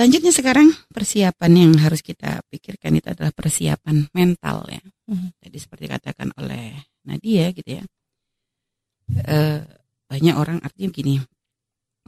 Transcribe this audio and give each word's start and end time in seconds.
Selanjutnya 0.00 0.32
sekarang 0.32 0.72
persiapan 0.88 1.52
yang 1.60 1.72
harus 1.76 2.00
kita 2.00 2.40
pikirkan 2.48 2.96
itu 2.96 3.12
adalah 3.12 3.36
persiapan 3.36 4.08
mental 4.16 4.64
ya. 4.72 4.80
Mhm. 5.12 5.36
Jadi 5.44 5.56
seperti 5.60 5.92
katakan 5.92 6.32
oleh 6.40 6.72
Nadia 7.04 7.52
gitu 7.52 7.68
ya. 7.68 7.84
Eh, 9.28 9.60
banyak 10.08 10.34
orang 10.40 10.56
artinya 10.64 10.88
gini. 10.88 11.20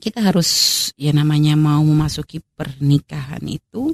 Kita 0.00 0.24
harus 0.24 0.48
ya 0.96 1.12
namanya 1.12 1.52
mau 1.52 1.84
memasuki 1.84 2.40
pernikahan 2.40 3.44
itu 3.44 3.92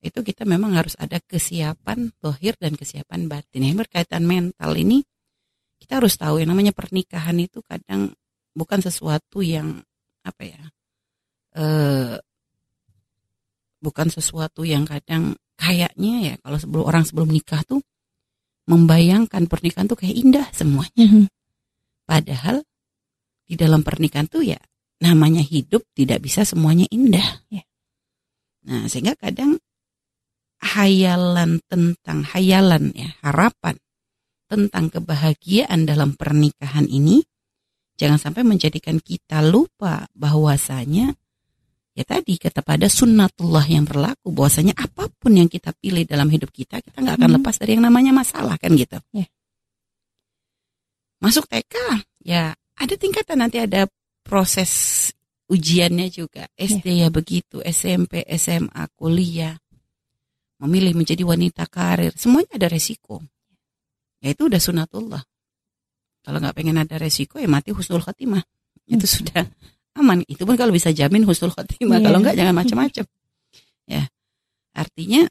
itu 0.00 0.18
kita 0.24 0.48
memang 0.48 0.80
harus 0.80 0.96
ada 0.96 1.20
kesiapan 1.20 2.16
dohir 2.16 2.56
dan 2.56 2.80
kesiapan 2.80 3.28
batin. 3.28 3.60
Yang 3.60 3.84
berkaitan 3.84 4.24
mental 4.24 4.72
ini 4.72 5.04
kita 5.84 6.00
harus 6.00 6.16
tahu 6.16 6.40
yang 6.40 6.48
namanya 6.48 6.72
pernikahan 6.72 7.36
itu 7.44 7.60
kadang 7.60 8.16
bukan 8.56 8.80
sesuatu 8.80 9.44
yang 9.44 9.84
apa 10.24 10.42
ya 10.48 10.62
eh 11.60 12.16
bukan 13.80 14.08
sesuatu 14.08 14.64
yang 14.64 14.88
kadang 14.88 15.36
kayaknya 15.56 16.14
ya 16.32 16.34
kalau 16.44 16.58
sebelum 16.60 16.84
orang 16.84 17.04
sebelum 17.04 17.28
nikah 17.32 17.64
tuh 17.64 17.80
membayangkan 18.66 19.46
pernikahan 19.46 19.86
tuh 19.86 19.98
kayak 19.98 20.16
indah 20.16 20.46
semuanya. 20.50 21.06
Mhm. 21.06 21.26
Padahal 22.06 22.62
di 23.46 23.54
dalam 23.54 23.86
pernikahan 23.86 24.26
tuh 24.26 24.42
ya 24.42 24.58
namanya 25.02 25.42
hidup 25.42 25.86
tidak 25.94 26.22
bisa 26.22 26.42
semuanya 26.42 26.86
indah. 26.90 27.46
Ya. 27.50 27.62
Nah 28.66 28.90
sehingga 28.90 29.14
kadang 29.14 29.58
hayalan 30.60 31.60
tentang 31.68 32.24
hayalan 32.26 32.90
ya 32.96 33.12
harapan 33.22 33.76
tentang 34.46 34.88
kebahagiaan 34.90 35.84
dalam 35.84 36.14
pernikahan 36.14 36.86
ini 36.86 37.22
jangan 37.98 38.18
sampai 38.18 38.42
menjadikan 38.46 39.02
kita 39.02 39.42
lupa 39.42 40.06
bahwasanya 40.14 41.14
ya 41.96 42.04
tadi 42.04 42.36
kata 42.36 42.60
pada 42.60 42.86
sunnatullah 42.92 43.64
yang 43.72 43.88
berlaku 43.88 44.28
bahwasanya 44.28 44.76
apa 44.76 45.08
pun 45.16 45.32
yang 45.32 45.48
kita 45.48 45.72
pilih 45.72 46.04
dalam 46.04 46.28
hidup 46.28 46.52
kita 46.52 46.84
kita 46.84 47.00
nggak 47.00 47.16
akan 47.16 47.30
Mhm. 47.32 47.36
lepas 47.40 47.54
dari 47.56 47.72
yang 47.80 47.84
namanya 47.88 48.12
masalah 48.12 48.60
kan 48.60 48.76
gitu. 48.76 49.00
Ya. 49.16 49.24
Masuk 51.24 51.48
TK 51.48 51.74
ya 52.22 52.52
ada 52.76 52.94
tingkatan 53.00 53.40
nanti 53.40 53.56
ada 53.56 53.88
proses 54.20 55.08
ujiannya 55.48 56.12
juga 56.12 56.44
SD 56.58 57.06
ya 57.06 57.08
begitu 57.08 57.64
SMP 57.64 58.26
SMA 58.36 58.84
kuliah 58.98 59.56
memilih 60.60 60.92
menjadi 60.98 61.22
wanita 61.24 61.64
karir 61.70 62.12
semuanya 62.18 62.58
ada 62.60 62.68
resiko 62.68 63.22
ya 64.20 64.34
itu 64.34 64.50
udah 64.50 64.58
sunatullah 64.60 65.22
kalau 66.26 66.38
nggak 66.42 66.56
pengen 66.56 66.82
ada 66.82 66.98
resiko 66.98 67.38
ya 67.38 67.46
mati 67.46 67.70
husnul 67.70 68.02
khotimah 68.02 68.42
itu 68.90 69.06
sudah 69.06 69.46
aman 69.96 70.20
itu 70.28 70.44
pun 70.44 70.54
kalau 70.54 70.70
bisa 70.70 70.92
jamin 70.92 71.24
husnul 71.24 71.50
khotimah 71.50 71.98
Iya. 71.98 72.04
kalau 72.04 72.18
nggak 72.20 72.36
jangan 72.36 72.54
macam-macam 72.54 73.04
ya 73.94 74.02
artinya 74.72 75.22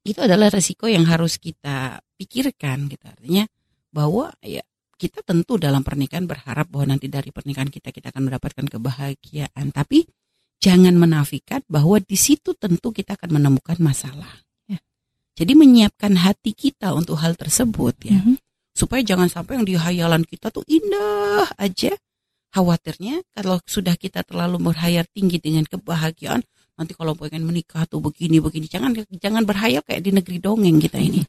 itu 0.00 0.20
adalah 0.20 0.48
resiko 0.48 0.88
yang 0.88 1.04
harus 1.04 1.36
kita 1.36 2.00
pikirkan 2.16 2.88
gitu 2.88 3.04
artinya 3.04 3.44
bahwa 3.92 4.32
ya 4.40 4.60
kita 5.00 5.24
tentu 5.24 5.56
dalam 5.56 5.80
pernikahan 5.80 6.28
berharap 6.28 6.68
bahwa 6.68 6.92
nanti 6.92 7.08
dari 7.08 7.32
pernikahan 7.32 7.72
kita 7.72 7.88
kita 7.88 8.12
akan 8.12 8.28
mendapatkan 8.28 8.68
kebahagiaan 8.68 9.72
tapi 9.72 10.04
jangan 10.60 10.92
menafikan 10.92 11.64
bahwa 11.64 11.96
di 12.04 12.20
situ 12.20 12.52
tentu 12.52 12.92
kita 12.92 13.16
akan 13.16 13.40
menemukan 13.40 13.80
masalah 13.80 14.44
Ya. 14.68 14.76
jadi 15.34 15.56
menyiapkan 15.56 16.20
hati 16.20 16.52
kita 16.52 16.92
untuk 16.92 17.16
hal 17.16 17.32
tersebut 17.34 17.96
ya 18.04 18.20
Mhm. 18.20 18.36
supaya 18.76 19.00
jangan 19.00 19.32
sampai 19.32 19.56
yang 19.60 19.66
di 19.66 19.74
hayalan 19.76 20.22
kita 20.22 20.52
tuh 20.52 20.62
indah 20.68 21.48
aja. 21.56 21.96
Khawatirnya 22.50 23.22
kalau 23.30 23.62
sudah 23.62 23.94
kita 23.94 24.26
terlalu 24.26 24.58
berhayal 24.58 25.06
tinggi 25.14 25.38
dengan 25.38 25.62
kebahagiaan, 25.62 26.42
nanti 26.74 26.92
kalau 26.98 27.14
pengen 27.14 27.46
menikah 27.46 27.86
tuh 27.86 28.02
begini 28.02 28.42
begini, 28.42 28.66
jangan 28.66 28.90
jangan 29.22 29.46
berhayal 29.46 29.86
kayak 29.86 30.02
di 30.02 30.10
negeri 30.10 30.42
dongeng 30.42 30.82
kita 30.82 30.98
ini. 30.98 31.22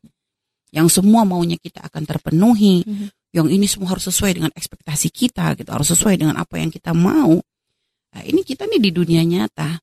Yang 0.74 0.98
semua 1.04 1.22
maunya 1.28 1.60
kita 1.62 1.84
akan 1.84 2.08
terpenuhi, 2.08 2.82
Mhm. 2.82 3.08
yang 3.38 3.48
ini 3.52 3.68
semua 3.68 3.94
harus 3.94 4.08
sesuai 4.08 4.40
dengan 4.40 4.52
ekspektasi 4.56 5.12
kita, 5.12 5.54
gitu 5.60 5.70
harus 5.70 5.92
sesuai 5.94 6.16
dengan 6.18 6.40
apa 6.40 6.58
yang 6.58 6.72
kita 6.74 6.96
mau. 6.96 7.38
Nah, 8.12 8.22
ini 8.26 8.42
kita 8.42 8.66
nih 8.66 8.80
di 8.80 8.92
dunia 8.92 9.22
nyata. 9.22 9.78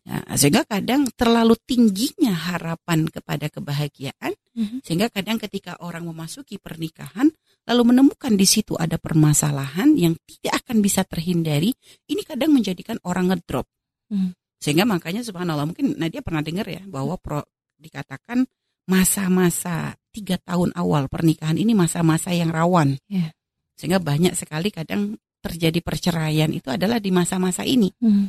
Nah, 0.00 0.24
sehingga 0.32 0.64
kadang 0.64 1.08
terlalu 1.12 1.56
tingginya 1.60 2.32
harapan 2.32 3.04
kepada 3.08 3.52
kebahagiaan 3.52 4.32
Mhm. 4.56 4.80
sehingga 4.80 5.12
kadang 5.12 5.36
ketika 5.36 5.76
orang 5.80 6.08
memasuki 6.08 6.56
pernikahan 6.56 7.28
lalu 7.68 7.82
menemukan 7.92 8.32
di 8.34 8.46
situ 8.48 8.78
ada 8.78 8.96
permasalahan 8.96 9.92
yang 9.98 10.14
tidak 10.24 10.64
akan 10.64 10.80
bisa 10.80 11.04
terhindari, 11.04 11.74
ini 12.08 12.22
kadang 12.24 12.54
menjadikan 12.54 12.96
orang 13.04 13.34
ngedrop. 13.34 13.66
Hmm. 14.08 14.32
Sehingga 14.60 14.84
makanya 14.84 15.24
subhanallah 15.24 15.64
mungkin 15.64 15.96
Nadia 15.96 16.20
pernah 16.20 16.44
dengar 16.44 16.68
ya 16.68 16.84
bahwa 16.84 17.16
pro, 17.16 17.40
dikatakan 17.80 18.44
masa-masa 18.84 19.96
tiga 20.12 20.36
tahun 20.36 20.74
awal 20.76 21.06
pernikahan 21.06 21.56
ini 21.56 21.72
masa-masa 21.72 22.34
yang 22.34 22.52
rawan. 22.52 22.98
Ya. 23.08 23.32
Sehingga 23.78 24.02
banyak 24.02 24.36
sekali 24.36 24.68
kadang 24.68 25.16
terjadi 25.40 25.80
perceraian 25.80 26.52
itu 26.52 26.68
adalah 26.68 27.00
di 27.00 27.08
masa-masa 27.08 27.64
ini. 27.64 27.88
Mhm. 27.96 28.24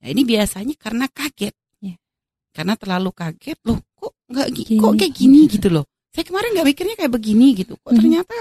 Nah, 0.00 0.08
ini 0.08 0.22
biasanya 0.24 0.74
karena 0.80 1.04
kaget. 1.12 1.52
Ya. 1.84 1.94
Karena 2.56 2.78
terlalu 2.80 3.12
kaget 3.12 3.58
loh, 3.68 3.84
kok 3.92 4.16
nggak 4.30 4.48
kok 4.80 4.92
kayak 4.96 5.12
gini 5.12 5.44
gitu 5.50 5.68
loh. 5.68 5.84
Saya 6.14 6.24
kemarin 6.24 6.56
nggak 6.56 6.68
mikirnya 6.72 6.96
kayak 6.96 7.12
begini 7.12 7.46
gitu. 7.52 7.76
Kok 7.76 7.92
Mhm. 7.92 7.98
ternyata 8.00 8.36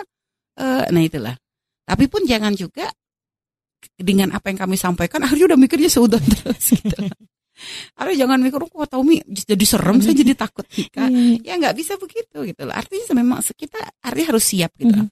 eh, 0.60 0.86
nah 0.92 1.02
itulah. 1.02 1.36
Tapi 1.84 2.06
pun 2.08 2.24
jangan 2.24 2.56
juga 2.56 2.88
dengan 4.00 4.32
apa 4.32 4.48
yang 4.52 4.60
kami 4.64 4.80
sampaikan 4.80 5.24
akhirnya 5.24 5.54
udah 5.54 5.60
mikirnya 5.60 5.92
seudon 5.92 6.24
terus 6.24 6.76
gitu. 6.80 6.96
Akhirnya 8.00 8.26
jangan 8.26 8.38
mikir 8.42 8.60
oh, 8.60 8.66
kok 8.66 8.90
tahu 8.90 9.04
mi 9.06 9.22
jadi 9.30 9.62
serem 9.62 10.02
saya 10.02 10.16
jadi 10.18 10.34
takut 10.34 10.66
nikah. 10.74 11.06
Iya. 11.06 11.38
Ya 11.46 11.54
nggak 11.62 11.76
bisa 11.78 11.94
begitu 12.02 12.44
gitu 12.50 12.62
loh. 12.66 12.74
Artinya 12.74 13.14
memang 13.14 13.40
kita 13.46 13.78
artinya 14.02 14.28
harus 14.34 14.44
siap 14.50 14.74
gitu. 14.76 14.90
Mhm. 14.90 15.06
loh. 15.06 15.10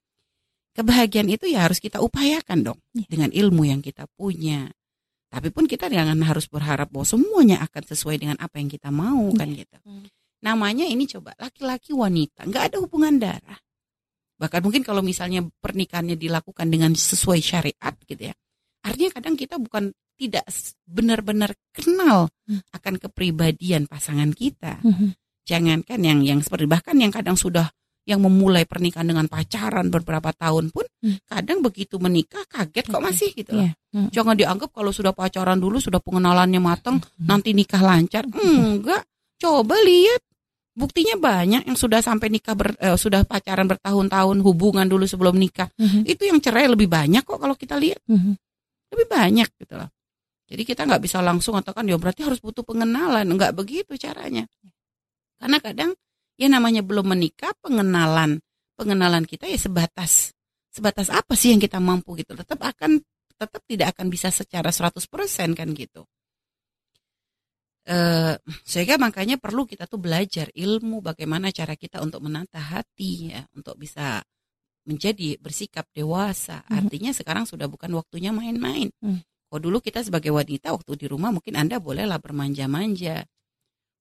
Kebahagiaan 0.72 1.30
itu 1.30 1.46
ya 1.52 1.68
harus 1.68 1.78
kita 1.84 2.00
upayakan 2.02 2.74
dong 2.74 2.80
Iya. 2.98 3.06
dengan 3.12 3.30
ilmu 3.30 3.62
yang 3.68 3.80
kita 3.84 4.10
punya. 4.18 4.72
Tapi 5.32 5.48
pun 5.54 5.70
kita 5.70 5.88
jangan 5.88 6.18
harus 6.28 6.50
berharap 6.50 6.92
bahwa 6.92 7.08
semuanya 7.08 7.62
akan 7.64 7.84
sesuai 7.88 8.20
dengan 8.20 8.38
apa 8.42 8.60
yang 8.60 8.68
kita 8.68 8.90
mau 8.92 9.32
kan 9.38 9.48
gitu. 9.54 9.78
Hmm. 9.86 10.10
Namanya 10.42 10.84
ini 10.90 11.06
coba 11.08 11.38
laki-laki 11.38 11.94
wanita 11.94 12.50
nggak 12.50 12.74
ada 12.74 12.78
hubungan 12.82 13.22
darah. 13.22 13.60
Bahkan 14.42 14.66
mungkin 14.66 14.82
kalau 14.82 15.06
misalnya 15.06 15.46
pernikahannya 15.46 16.18
dilakukan 16.18 16.66
dengan 16.66 16.98
sesuai 16.98 17.38
syariat 17.46 17.94
gitu 18.10 18.26
ya. 18.26 18.34
Artinya 18.82 19.22
kadang 19.22 19.38
kita 19.38 19.62
bukan 19.62 19.94
tidak 20.18 20.50
benar-benar 20.90 21.54
kenal 21.70 22.30
Hmm. 22.50 22.62
akan 22.74 22.98
kepribadian 22.98 23.86
pasangan 23.86 24.34
kita. 24.34 24.82
Mhm. 24.82 25.14
Jangankan 25.46 26.00
yang 26.02 26.20
yang 26.26 26.40
seperti 26.42 26.66
bahkan 26.66 26.98
yang 26.98 27.14
kadang 27.14 27.38
sudah 27.38 27.70
yang 28.10 28.18
memulai 28.18 28.66
pernikahan 28.66 29.06
dengan 29.06 29.30
pacaran 29.30 29.94
beberapa 29.94 30.34
tahun 30.34 30.74
pun 30.74 30.86
Hmm. 31.06 31.22
kadang 31.30 31.62
begitu 31.62 32.02
menikah 32.02 32.42
kaget 32.50 32.90
kok 32.90 33.02
masih 33.02 33.30
gitu 33.38 33.54
loh. 33.54 33.70
Iya. 33.70 33.74
Mhm. 33.94 34.10
Jangan 34.10 34.36
dianggap 34.38 34.70
kalau 34.74 34.90
sudah 34.90 35.14
pacaran 35.14 35.62
dulu 35.62 35.78
sudah 35.78 36.02
pengenalannya 36.02 36.58
matang 36.58 36.98
Mhm. 36.98 37.26
nanti 37.30 37.54
nikah 37.54 37.82
lancar. 37.82 38.26
Enggak. 38.26 39.06
Coba 39.38 39.78
lihat 39.86 40.22
buktinya 40.72 41.20
banyak 41.20 41.68
yang 41.68 41.78
sudah 41.78 42.00
sampai 42.00 42.32
nikah 42.32 42.56
ber- 42.56 42.80
eh, 42.80 42.96
sudah 42.96 43.28
pacaran 43.28 43.68
bertahun-tahun 43.68 44.38
hubungan 44.40 44.88
dulu 44.88 45.04
sebelum 45.04 45.36
nikah. 45.36 45.68
Mhm. 45.76 46.08
Itu 46.08 46.28
yang 46.28 46.40
cerai 46.40 46.68
lebih 46.72 46.88
banyak 46.88 47.24
kok 47.28 47.40
kalau 47.40 47.56
kita 47.56 47.76
lihat 47.76 48.00
Mhm. 48.08 48.34
lebih 48.96 49.08
banyak 49.08 49.50
gitu 49.60 49.76
loh. 49.76 49.90
Jadi 50.52 50.64
kita 50.68 50.84
nggak 50.84 51.02
bisa 51.04 51.24
langsung 51.24 51.56
katakan 51.56 51.88
ya 51.88 51.96
berarti 51.96 52.28
harus 52.28 52.44
butuh 52.44 52.64
pengenalan, 52.68 53.24
nggak 53.24 53.56
begitu 53.56 53.96
caranya. 53.96 54.44
Karena 55.40 55.58
kadang 55.64 55.92
ya 56.36 56.48
namanya 56.52 56.84
belum 56.84 57.08
menikah 57.08 57.56
pengenalan 57.64 58.40
pengenalan 58.76 59.24
kita 59.24 59.48
ya 59.48 59.56
sebatas 59.62 60.34
sebatas 60.72 61.08
apa 61.12 61.36
sih 61.36 61.56
yang 61.56 61.62
kita 61.62 61.80
mampu 61.80 62.20
gitu. 62.20 62.36
Tetap 62.36 62.60
akan 62.60 63.00
tetap 63.36 63.62
tidak 63.66 63.96
akan 63.98 64.08
bisa 64.12 64.30
secara 64.30 64.70
100% 64.70 65.56
kan 65.56 65.68
gitu. 65.74 66.06
Eh, 67.82 68.36
sehingga 68.62 69.02
makanya 69.02 69.42
perlu 69.42 69.66
kita 69.66 69.90
tuh 69.90 69.98
belajar 69.98 70.54
ilmu 70.54 71.02
bagaimana 71.02 71.50
cara 71.50 71.74
kita 71.74 71.98
untuk 72.06 72.22
menata 72.22 72.62
hati 72.62 73.34
ya, 73.34 73.42
untuk 73.58 73.74
bisa 73.74 74.22
menjadi 74.86 75.38
bersikap 75.42 75.90
dewasa. 75.90 76.62
Mhm. 76.70 76.78
Artinya 76.78 77.12
sekarang 77.14 77.46
sudah 77.50 77.66
bukan 77.66 77.90
waktunya 77.98 78.30
main-main. 78.34 78.90
Hmm. 79.02 79.22
Kalau 79.52 79.62
dulu 79.68 79.78
kita 79.84 80.00
sebagai 80.06 80.32
wanita 80.32 80.72
waktu 80.72 80.96
di 80.96 81.06
rumah 81.12 81.30
mungkin 81.34 81.60
Anda 81.60 81.82
bolehlah 81.82 82.18
bermanja-manja. 82.24 83.26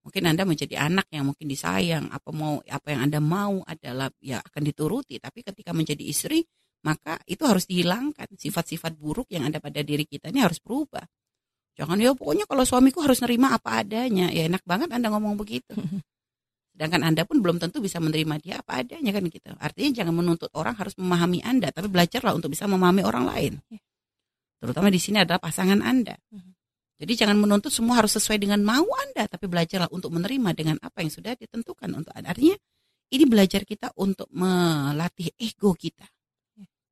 Mungkin 0.00 0.22
Anda 0.24 0.48
menjadi 0.48 0.80
anak 0.80 1.12
yang 1.12 1.28
mungkin 1.28 1.44
disayang, 1.50 2.08
apa 2.08 2.30
mau 2.32 2.62
apa 2.64 2.86
yang 2.88 3.00
Anda 3.10 3.20
mau 3.20 3.60
adalah 3.68 4.08
ya 4.22 4.40
akan 4.40 4.62
dituruti, 4.64 5.20
tapi 5.20 5.44
ketika 5.44 5.76
menjadi 5.76 6.00
istri 6.06 6.40
maka 6.80 7.20
itu 7.28 7.44
harus 7.44 7.68
dihilangkan. 7.68 8.32
Sifat-sifat 8.40 8.96
buruk 8.96 9.28
yang 9.34 9.48
ada 9.48 9.60
pada 9.60 9.84
diri 9.84 10.08
kita 10.08 10.32
ini 10.32 10.40
harus 10.40 10.62
berubah. 10.62 11.04
Jangan 11.80 11.96
ya 11.96 12.12
pokoknya 12.12 12.44
kalau 12.44 12.68
suamiku 12.68 13.00
harus 13.00 13.24
nerima 13.24 13.56
apa 13.56 13.80
adanya. 13.80 14.28
Ya 14.28 14.44
enak 14.44 14.60
banget 14.68 14.92
Anda 14.92 15.08
ngomong 15.08 15.40
begitu. 15.40 15.72
Sedangkan 16.76 17.08
Anda 17.08 17.24
pun 17.24 17.40
belum 17.40 17.56
tentu 17.56 17.80
bisa 17.80 17.96
menerima 18.04 18.36
dia 18.36 18.60
apa 18.60 18.84
adanya 18.84 19.16
kan 19.16 19.24
gitu. 19.24 19.48
Artinya 19.56 20.04
jangan 20.04 20.12
menuntut 20.12 20.52
orang 20.52 20.76
harus 20.76 20.92
memahami 21.00 21.40
Anda, 21.40 21.72
tapi 21.72 21.88
belajarlah 21.88 22.36
untuk 22.36 22.52
bisa 22.52 22.68
memahami 22.68 23.00
orang 23.00 23.24
lain. 23.32 23.52
Ya. 23.72 23.80
Terutama 24.60 24.92
di 24.92 25.00
sini 25.00 25.24
adalah 25.24 25.40
pasangan 25.40 25.80
Anda. 25.80 26.20
Mhm. 26.28 26.52
Jadi 27.00 27.12
jangan 27.16 27.40
menuntut 27.40 27.72
semua 27.72 27.96
harus 27.96 28.12
sesuai 28.12 28.36
dengan 28.36 28.60
mau 28.60 28.84
Anda, 28.84 29.24
tapi 29.24 29.48
belajarlah 29.48 29.88
untuk 29.88 30.12
menerima 30.12 30.52
dengan 30.52 30.76
apa 30.84 31.00
yang 31.00 31.08
sudah 31.08 31.32
ditentukan 31.32 31.88
untuk 31.96 32.12
Anda. 32.12 32.36
Artinya 32.36 32.60
ini 33.08 33.24
belajar 33.24 33.64
kita 33.64 33.96
untuk 33.96 34.28
melatih 34.36 35.32
ego 35.40 35.72
kita. 35.72 36.04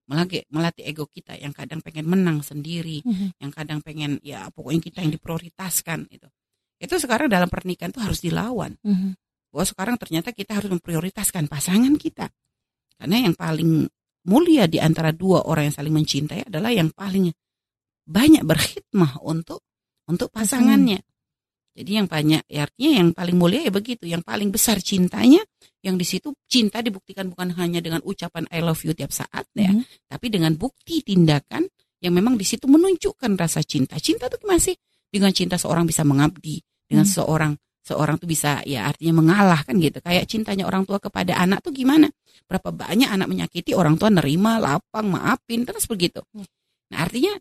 Melatih, 0.09 0.43
melatih 0.49 0.89
ego 0.89 1.05
kita 1.05 1.37
yang 1.37 1.53
kadang 1.53 1.85
pengen 1.85 2.09
menang 2.09 2.41
sendiri, 2.41 3.05
Mhm. 3.05 3.37
yang 3.45 3.53
kadang 3.53 3.85
pengen 3.85 4.17
ya 4.25 4.49
pokoknya 4.49 4.81
kita 4.81 4.99
yang 5.05 5.13
diprioritaskan 5.13 6.09
itu. 6.09 6.25
Itu 6.81 6.97
sekarang 6.97 7.29
dalam 7.29 7.53
pernikahan 7.53 7.93
itu 7.93 8.01
harus 8.01 8.25
dilawan. 8.25 8.73
Mhm. 8.81 9.13
Bahwa 9.53 9.65
sekarang 9.69 9.97
ternyata 10.01 10.33
kita 10.33 10.57
harus 10.57 10.73
memprioritaskan 10.73 11.45
pasangan 11.45 11.93
kita. 12.01 12.33
Karena 12.97 13.29
yang 13.29 13.37
paling 13.37 13.85
mulia 14.25 14.65
di 14.65 14.81
antara 14.81 15.13
dua 15.13 15.45
orang 15.45 15.69
yang 15.69 15.77
saling 15.77 15.95
mencintai 15.95 16.49
adalah 16.49 16.73
yang 16.73 16.89
paling 16.93 17.29
banyak 18.09 18.43
berkhidmah 18.45 19.21
untuk 19.21 19.61
untuk 20.09 20.33
pasangannya. 20.33 21.05
Jadi 21.79 21.91
yang 21.95 22.11
banyak 22.11 22.43
ya 22.51 22.67
artinya 22.67 22.91
yang 22.99 23.09
paling 23.15 23.37
mulia 23.39 23.63
ya 23.63 23.71
begitu, 23.71 24.11
yang 24.11 24.27
paling 24.27 24.51
besar 24.51 24.83
cintanya, 24.83 25.39
yang 25.79 25.95
di 25.95 26.03
situ 26.03 26.35
cinta 26.51 26.83
dibuktikan 26.83 27.31
bukan 27.31 27.55
hanya 27.55 27.79
dengan 27.79 28.03
ucapan 28.03 28.51
I 28.51 28.59
love 28.67 28.83
you 28.83 28.99
tiap 28.99 29.15
saat 29.15 29.47
ya, 29.55 29.71
Mhm. 29.71 30.11
tapi 30.11 30.27
dengan 30.27 30.59
bukti 30.59 31.07
tindakan 31.07 31.71
yang 32.03 32.19
memang 32.19 32.35
di 32.35 32.43
situ 32.43 32.67
menunjukkan 32.67 33.39
rasa 33.39 33.63
cinta. 33.63 33.95
Cinta 34.03 34.27
tuh 34.27 34.43
masih 34.43 34.75
dengan 35.07 35.31
cinta 35.31 35.55
seorang 35.55 35.87
bisa 35.87 36.03
mengabdi, 36.03 36.59
dengan 36.91 37.07
Hmm. 37.07 37.15
seorang 37.15 37.53
seorang 37.87 38.21
tuh 38.21 38.29
bisa 38.29 38.61
ya 38.69 38.85
artinya 38.85 39.25
mengalah 39.25 39.65
kan 39.65 39.81
gitu. 39.81 40.03
Kayak 40.05 40.29
cintanya 40.29 40.69
orang 40.69 40.85
tua 40.85 41.01
kepada 41.01 41.41
anak 41.41 41.65
tuh 41.65 41.73
gimana? 41.73 42.11
Berapa 42.45 42.69
banyak 42.69 43.09
anak 43.09 43.31
menyakiti 43.33 43.73
orang 43.73 43.97
tua 43.97 44.13
nerima, 44.13 44.61
lapang, 44.61 45.09
maafin 45.09 45.65
terus 45.65 45.89
begitu. 45.89 46.21
Hmm. 46.37 46.45
Nah, 46.93 47.09
artinya 47.09 47.33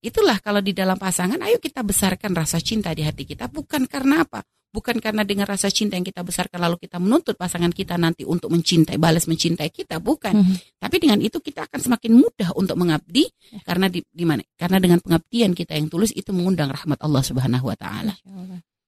itulah 0.00 0.40
kalau 0.40 0.64
di 0.64 0.72
dalam 0.72 0.96
pasangan 0.96 1.40
ayo 1.44 1.60
kita 1.60 1.84
besarkan 1.84 2.32
rasa 2.32 2.60
cinta 2.60 2.92
di 2.96 3.04
hati 3.04 3.24
kita 3.28 3.48
bukan 3.48 3.84
karena 3.84 4.24
apa? 4.24 4.40
Bukan 4.70 5.02
karena 5.02 5.26
dengan 5.26 5.50
rasa 5.50 5.66
cinta 5.66 5.98
yang 5.98 6.06
kita 6.06 6.22
besarkan 6.22 6.62
lalu 6.62 6.86
kita 6.86 7.02
menuntut 7.02 7.34
pasangan 7.34 7.74
kita 7.74 7.98
nanti 7.98 8.22
untuk 8.22 8.54
mencintai, 8.54 9.02
balas 9.02 9.26
mencintai 9.26 9.66
kita, 9.74 9.98
bukan. 9.98 10.30
Mhm. 10.30 10.78
Tapi 10.78 10.96
dengan 11.02 11.18
itu 11.18 11.42
kita 11.42 11.66
akan 11.66 11.80
semakin 11.82 12.14
mudah 12.14 12.54
untuk 12.54 12.78
mengabdi 12.78 13.26
Ya. 13.50 13.66
karena 13.66 13.90
di, 13.90 13.98
di 14.06 14.22
mana? 14.22 14.46
Karena 14.54 14.78
dengan 14.78 15.02
pengabdian 15.02 15.58
kita 15.58 15.74
yang 15.74 15.90
tulus 15.90 16.14
itu 16.14 16.30
mengundang 16.30 16.70
rahmat 16.70 17.02
Allah 17.02 17.18
Subhanahu 17.18 17.66
wa 17.66 17.74
taala. 17.74 18.14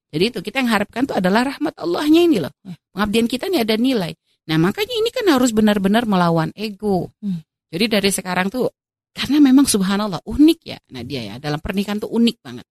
Jadi 0.07 0.23
itu 0.23 0.39
kita 0.39 0.63
yang 0.63 0.71
harapkan 0.71 1.03
itu 1.03 1.11
adalah 1.19 1.51
rahmat 1.51 1.75
Allahnya 1.75 2.21
ini 2.31 2.39
loh. 2.39 2.53
Ya. 2.63 2.79
Pengabdian 2.95 3.27
kita 3.27 3.51
ini 3.51 3.59
ada 3.59 3.75
nilai. 3.75 4.15
Nah, 4.47 4.55
makanya 4.55 4.95
ini 4.95 5.09
kan 5.11 5.27
harus 5.35 5.51
benar-benar 5.51 6.07
melawan 6.07 6.55
ego. 6.55 7.11
Hmm. 7.19 7.43
Jadi 7.75 7.85
dari 7.91 8.07
sekarang 8.07 8.47
tuh 8.47 8.71
karena 9.13 9.37
memang 9.37 9.69
subhanallah 9.69 10.25
unik 10.25 10.59
ya 10.65 10.77
Nadia 10.89 11.21
ya 11.21 11.35
dalam 11.37 11.61
pernikahan 11.61 12.01
tuh 12.01 12.09
unik 12.09 12.37
banget. 12.41 12.65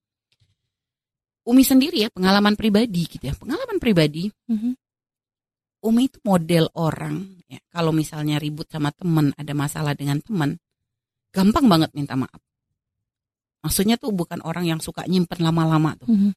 Umi 1.43 1.63
sendiri 1.67 2.07
ya 2.07 2.09
pengalaman 2.11 2.55
pribadi 2.55 3.03
gitu 3.07 3.23
ya. 3.23 3.35
Pengalaman 3.35 3.79
pribadi 3.83 4.31
Mhm. 4.51 4.79
Umi 5.83 6.07
itu 6.07 6.19
model 6.23 6.71
orang 6.79 7.43
ya. 7.51 7.59
Kalau 7.67 7.91
misalnya 7.91 8.39
ribut 8.39 8.71
sama 8.71 8.95
temen, 8.95 9.35
ada 9.35 9.51
masalah 9.51 9.99
dengan 9.99 10.23
temen, 10.23 10.55
gampang 11.35 11.67
banget 11.67 11.91
minta 11.99 12.15
maaf. 12.15 12.39
Maksudnya 13.67 13.99
tuh 13.99 14.15
bukan 14.15 14.43
orang 14.47 14.71
yang 14.71 14.79
suka 14.79 15.03
nyimpen 15.11 15.43
lama-lama 15.43 15.99
tuh. 15.99 16.07
Mhm. 16.07 16.31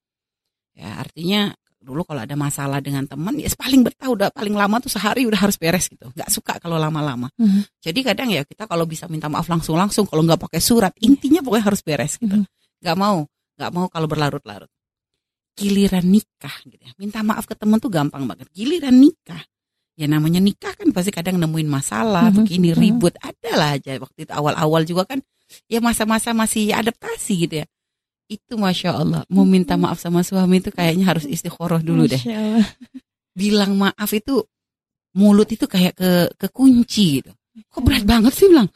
Ya 0.73 0.97
artinya 0.97 1.53
dulu 1.85 2.01
kalau 2.01 2.25
ada 2.25 2.33
masalah 2.33 2.81
dengan 2.81 3.05
temen, 3.05 3.37
ya 3.37 3.45
paling 3.53 3.85
bertahu 3.85 4.17
udah 4.17 4.33
paling 4.33 4.57
lama 4.57 4.81
tuh 4.81 4.89
sehari 4.89 5.29
udah 5.29 5.37
harus 5.37 5.61
beres 5.61 5.85
gitu. 5.85 6.09
Gak 6.17 6.33
suka 6.33 6.57
kalau 6.57 6.81
lama-lama. 6.81 7.29
Mhm. 7.37 7.69
Jadi 7.77 7.99
kadang 8.01 8.29
ya 8.33 8.41
kita 8.41 8.65
kalau 8.65 8.89
bisa 8.89 9.05
minta 9.05 9.29
maaf 9.29 9.45
langsung-langsung, 9.45 10.09
kalau 10.09 10.25
nggak 10.25 10.41
pakai 10.41 10.57
surat, 10.57 10.91
intinya 11.05 11.45
pokoknya 11.45 11.65
harus 11.69 11.85
beres 11.85 12.17
gitu. 12.17 12.41
Mhm. 12.41 12.45
Gak 12.81 12.97
mau, 12.97 13.29
gak 13.55 13.69
mau 13.69 13.85
kalau 13.93 14.09
berlarut-larut. 14.09 14.67
Giliran 15.55 16.03
nikah 16.03 16.55
gitu 16.67 16.81
ya. 16.81 16.91
Minta 16.99 17.23
maaf 17.23 17.47
ke 17.47 17.55
temen 17.55 17.79
tuh 17.79 17.88
gampang 17.88 18.25
banget. 18.27 18.49
Giliran 18.51 18.97
nikah. 18.97 19.39
Ya 19.95 20.11
namanya 20.11 20.43
nikah 20.43 20.75
kan 20.75 20.91
pasti 20.91 21.07
kadang 21.15 21.39
nemuin 21.39 21.71
masalah, 21.71 22.27
Mhm. 22.27 22.35
begini 22.43 22.69
Mhm. 22.75 22.77
ribut. 22.81 23.13
Ada 23.23 23.51
lah 23.55 23.69
aja 23.79 23.95
waktu 23.95 24.27
itu 24.27 24.33
awal-awal 24.35 24.83
juga 24.83 25.07
kan. 25.07 25.23
Ya 25.71 25.79
masa-masa 25.79 26.35
masih 26.35 26.75
adaptasi 26.75 27.47
gitu 27.47 27.55
ya. 27.63 27.65
Itu 28.25 28.57
Masya 28.57 28.92
Allah. 28.98 29.22
Mau 29.30 29.45
minta 29.45 29.77
maaf 29.77 30.01
sama 30.01 30.25
suami 30.25 30.57
itu 30.57 30.74
kayaknya 30.74 31.06
harus 31.13 31.30
istikharah 31.30 31.81
dulu 31.81 32.10
deh. 32.10 32.18
Bilang 33.39 33.77
maaf 33.77 34.10
itu 34.16 34.42
mulut 35.16 35.48
itu 35.51 35.66
kayak 35.69 35.94
ke 35.95 36.12
kekunci 36.36 37.22
gitu. 37.22 37.31
Kok 37.72 37.81
berat 37.88 38.04
banget 38.04 38.36
sih 38.36 38.51
bilang? 38.51 38.68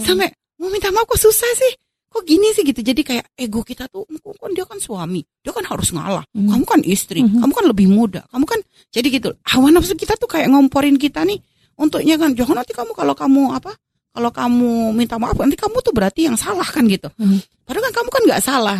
Sampai 0.00 0.32
mau 0.56 0.72
minta 0.72 0.88
maaf 0.88 1.04
kok 1.04 1.20
susah 1.20 1.52
sih? 1.52 1.72
Kok 2.08 2.24
gini 2.24 2.48
sih 2.56 2.64
gitu? 2.64 2.80
Jadi 2.80 3.00
kayak 3.04 3.28
ego 3.36 3.60
kita 3.60 3.88
tuh, 3.92 4.04
"Kok 4.08 4.36
kan 4.40 4.52
dia 4.56 4.64
kan 4.64 4.80
suami, 4.80 5.20
dia 5.44 5.52
kan 5.52 5.64
harus 5.68 5.92
ngalah. 5.92 6.24
Kamu 6.32 6.64
kan 6.64 6.80
istri, 6.84 7.20
kamu 7.24 7.52
kan 7.52 7.64
lebih 7.68 7.88
muda, 7.88 8.24
kamu 8.32 8.44
kan 8.48 8.60
jadi 8.88 9.08
gitu. 9.20 9.36
Hawa 9.48 9.68
nafsu 9.72 9.96
kita 9.96 10.16
tuh 10.16 10.28
kayak 10.28 10.48
ngomporin 10.52 10.96
kita 10.96 11.24
nih 11.24 11.40
untuknya 11.76 12.20
kan 12.20 12.32
jangan 12.36 12.60
nanti 12.60 12.72
kamu 12.76 12.92
kalau 12.92 13.12
kamu 13.16 13.52
apa? 13.52 13.72
Kalau 14.12 14.28
kamu 14.28 14.92
minta 14.92 15.16
maaf 15.16 15.36
nanti 15.40 15.56
kamu 15.56 15.80
tuh 15.80 15.92
berarti 15.96 16.28
yang 16.28 16.36
salah 16.36 16.68
kan 16.68 16.84
gitu. 16.84 17.08
Mhm. 17.16 17.64
Padahal 17.64 17.88
kan 17.88 17.94
kamu 18.04 18.08
kan 18.12 18.22
nggak 18.28 18.42
salah. 18.44 18.76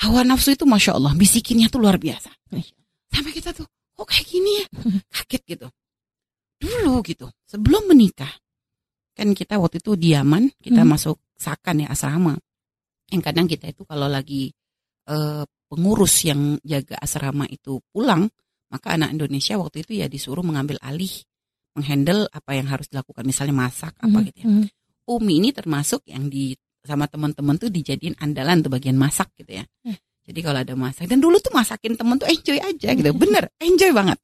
Hawa 0.00 0.20
nafsu 0.24 0.52
itu 0.52 0.68
masya 0.68 0.96
Allah 0.96 1.12
bisikinnya 1.16 1.72
tuh 1.72 1.80
luar 1.80 1.96
biasa. 1.96 2.28
Sampai 3.08 3.32
kita 3.32 3.56
tuh 3.56 3.64
kok 3.96 4.06
kayak 4.08 4.26
gini 4.28 4.50
ya? 4.60 4.66
Kaget 5.12 5.42
gitu. 5.56 5.66
Dulu 6.60 7.00
gitu, 7.08 7.26
sebelum 7.48 7.88
menikah. 7.88 8.28
Kan 9.16 9.32
kita 9.32 9.56
waktu 9.56 9.80
itu 9.80 9.96
diaman, 9.96 10.52
kita 10.60 10.84
Hmm. 10.84 10.92
masuk 10.92 11.16
sakan 11.40 11.84
ya 11.84 11.88
asrama. 11.92 12.36
Yang 13.08 13.22
kadang 13.24 13.46
kita 13.48 13.66
itu 13.72 13.82
kalau 13.88 14.06
lagi 14.08 14.52
eh, 15.10 15.42
pengurus 15.66 16.22
yang 16.22 16.60
jaga 16.62 16.94
asrama 17.02 17.42
itu 17.50 17.82
pulang, 17.90 18.30
maka 18.70 18.94
anak 18.94 19.10
Indonesia 19.16 19.58
waktu 19.58 19.82
itu 19.82 19.98
ya 19.98 20.06
disuruh 20.06 20.44
mengambil 20.46 20.78
alih 20.86 21.10
menghandle 21.76 22.26
apa 22.30 22.50
yang 22.54 22.66
harus 22.66 22.90
dilakukan 22.90 23.22
misalnya 23.22 23.54
masak 23.54 23.94
apa 23.96 24.18
Mhm. 24.20 24.26
gitu 24.30 24.38
ya. 24.42 24.46
Mhm. 24.48 24.64
Umi 25.10 25.34
ini 25.42 25.50
termasuk 25.50 26.06
yang 26.06 26.30
di 26.30 26.54
sama 26.80 27.04
teman-teman 27.10 27.58
tuh 27.58 27.68
dijadiin 27.68 28.16
andalan 28.18 28.62
tuh 28.62 28.70
bagian 28.72 28.96
masak 28.96 29.28
gitu 29.36 29.58
ya. 29.60 29.64
Hmm. 29.84 29.96
Jadi 30.24 30.40
kalau 30.40 30.58
ada 30.62 30.74
masak 30.78 31.10
dan 31.10 31.18
dulu 31.18 31.36
tuh 31.42 31.50
masakin 31.50 31.98
temen 31.98 32.16
tuh 32.16 32.30
enjoy 32.30 32.56
aja 32.56 32.88
gitu, 32.94 33.10
bener 33.12 33.50
enjoy 33.58 33.90
banget. 33.90 34.16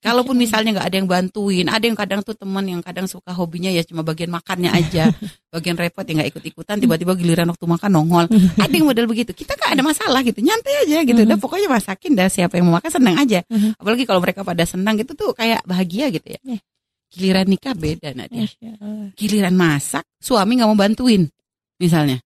Kalaupun 0.00 0.38
misalnya 0.38 0.78
nggak 0.78 0.86
ada 0.86 0.96
yang 0.96 1.08
bantuin, 1.10 1.66
ada 1.66 1.82
yang 1.82 1.98
kadang 1.98 2.20
tuh 2.22 2.38
teman 2.38 2.62
yang 2.62 2.80
kadang 2.84 3.10
suka 3.10 3.34
hobinya 3.34 3.68
ya 3.72 3.82
cuma 3.82 4.06
bagian 4.06 4.30
makannya 4.30 4.70
aja, 4.70 5.10
bagian 5.54 5.74
repot 5.74 6.06
ya 6.06 6.22
nggak 6.22 6.30
ikut-ikutan, 6.36 6.78
tiba-tiba 6.78 7.12
giliran 7.18 7.50
waktu 7.50 7.66
makan 7.66 7.90
nongol. 7.90 8.24
Ada 8.62 8.74
yang 8.74 8.86
model 8.86 9.06
begitu. 9.10 9.34
Kita 9.34 9.58
kan 9.58 9.74
ada 9.74 9.82
masalah 9.82 10.22
gitu, 10.22 10.38
nyantai 10.40 10.86
aja 10.86 11.02
gitu. 11.02 11.20
Udah 11.26 11.38
pokoknya 11.38 11.68
masakin 11.68 12.14
dah 12.14 12.30
siapa 12.30 12.56
yang 12.56 12.70
mau 12.70 12.78
makan 12.78 12.90
senang 12.90 13.16
aja. 13.18 13.42
Mhm. 13.50 13.76
Apalagi 13.82 14.04
kalau 14.06 14.20
mereka 14.22 14.46
pada 14.46 14.62
senang 14.62 14.94
gitu 14.96 15.12
tuh 15.18 15.34
kayak 15.34 15.66
bahagia 15.66 16.08
gitu 16.14 16.36
ya. 16.36 16.40
Giliran 17.06 17.46
nikah 17.46 17.72
beda 17.72 18.12
Nadia 18.12 18.44
Masya 18.44 18.70
Allah. 18.82 19.08
giliran 19.14 19.54
masak 19.54 20.02
suami 20.18 20.58
nggak 20.58 20.68
mau 20.68 20.76
bantuin 20.76 21.22
misalnya 21.78 22.18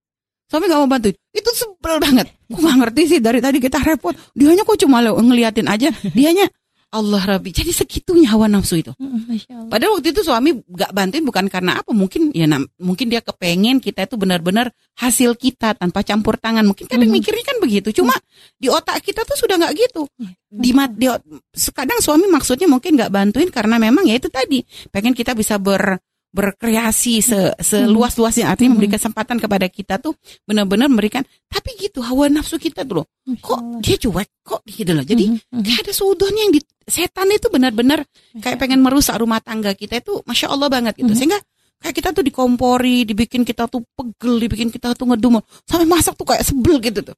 suami 0.49 0.67
nggak 0.67 0.81
mau 0.81 0.91
bantuin 0.91 1.15
itu 1.37 1.51
sebel 1.53 2.01
banget 2.01 2.27
gue 2.49 2.59
nggak 2.59 2.79
ngerti 2.81 3.03
sih 3.07 3.21
dari 3.21 3.39
tadi 3.45 3.61
kita 3.61 3.77
repot 3.77 4.17
dianya 4.33 4.65
kok 4.65 4.81
cuma 4.81 5.05
ngeliatin 5.05 5.69
aja 5.69 5.93
dianya 6.17 6.49
Allah 6.91 7.23
Rabbi. 7.23 7.55
Jadi 7.55 7.71
segitunya 7.71 8.27
hawa 8.35 8.51
nafsu 8.51 8.83
itu. 8.83 8.91
Allah. 8.99 9.71
padahal 9.71 9.99
waktu 9.99 10.11
itu 10.11 10.27
suami 10.27 10.51
nggak 10.59 10.91
bantuin 10.91 11.23
bukan 11.23 11.47
karena 11.47 11.79
apa 11.79 11.95
mungkin 11.95 12.35
ya 12.35 12.51
nam- 12.51 12.67
mungkin 12.83 13.07
dia 13.07 13.23
kepengen 13.23 13.79
kita 13.79 14.11
itu 14.11 14.19
benar-benar 14.19 14.75
hasil 14.99 15.39
kita 15.39 15.79
tanpa 15.79 16.03
campur 16.03 16.35
tangan. 16.35 16.67
Mungkin 16.67 16.91
kadang 16.91 17.07
Mhm. 17.07 17.17
mikirnya 17.23 17.45
kan 17.47 17.57
begitu. 17.63 17.95
Cuma 17.95 18.13
di 18.59 18.67
otak 18.67 18.99
kita 19.01 19.23
tuh 19.23 19.39
sudah 19.39 19.55
nggak 19.63 19.75
gitu. 19.79 20.03
Di, 20.51 20.71
mat- 20.75 20.99
di 20.99 21.07
ot- 21.07 21.23
kadang 21.71 22.03
suami 22.03 22.27
maksudnya 22.27 22.67
mungkin 22.67 22.99
nggak 22.99 23.11
bantuin 23.15 23.49
karena 23.55 23.79
memang 23.79 24.03
ya 24.05 24.19
itu 24.19 24.27
tadi. 24.27 24.67
Pengen 24.91 25.15
kita 25.15 25.31
bisa 25.39 25.63
ber 25.63 26.03
berkreasi 26.31 27.19
se, 27.21 27.51
seluas-luasnya. 27.59 28.47
Artinya 28.49 28.71
Mhm. 28.71 28.75
memberi 28.79 28.91
kesempatan 28.95 29.37
kepada 29.37 29.67
kita 29.67 29.99
tuh 29.99 30.15
benar-benar 30.47 30.87
memberikan 30.87 31.23
tapi 31.47 31.75
gitu 31.77 32.01
hawa 32.01 32.31
nafsu 32.31 32.57
kita 32.57 32.87
tuh 32.87 33.03
loh. 33.03 33.07
Kok 33.37 33.83
dia 33.83 33.99
cuek? 33.99 34.29
Kok 34.43 34.63
gitu 34.67 34.95
loh? 34.95 35.03
Jadi 35.03 35.25
Mhm. 35.27 35.39
Mhm. 35.51 35.63
kayak 35.67 35.79
ada 35.85 35.93
sudahnya 35.93 36.41
yang 36.47 36.55
di 36.55 36.61
setan 36.87 37.29
itu 37.31 37.47
benar-benar 37.51 38.03
kayak 38.39 38.57
pengen 38.59 38.81
merusak 38.81 39.19
rumah 39.19 39.43
tangga 39.43 39.75
kita 39.75 39.99
itu 39.99 40.23
masya 40.23 40.51
Allah 40.51 40.71
banget 40.71 40.99
gitu. 40.99 41.13
Sehingga 41.15 41.39
kayak 41.79 41.95
kita 41.95 42.09
tuh 42.15 42.23
dikompori 42.23 43.03
dibikin 43.05 43.43
kita 43.43 43.67
tuh 43.67 43.83
pegel 43.95 44.39
dibikin 44.39 44.71
kita 44.71 44.95
tuh 44.95 45.11
ngedumel 45.11 45.43
sampai 45.67 45.87
masak 45.87 46.15
tuh 46.15 46.27
kayak 46.27 46.47
sebel 46.47 46.79
gitu 46.79 47.03
tuh. 47.03 47.17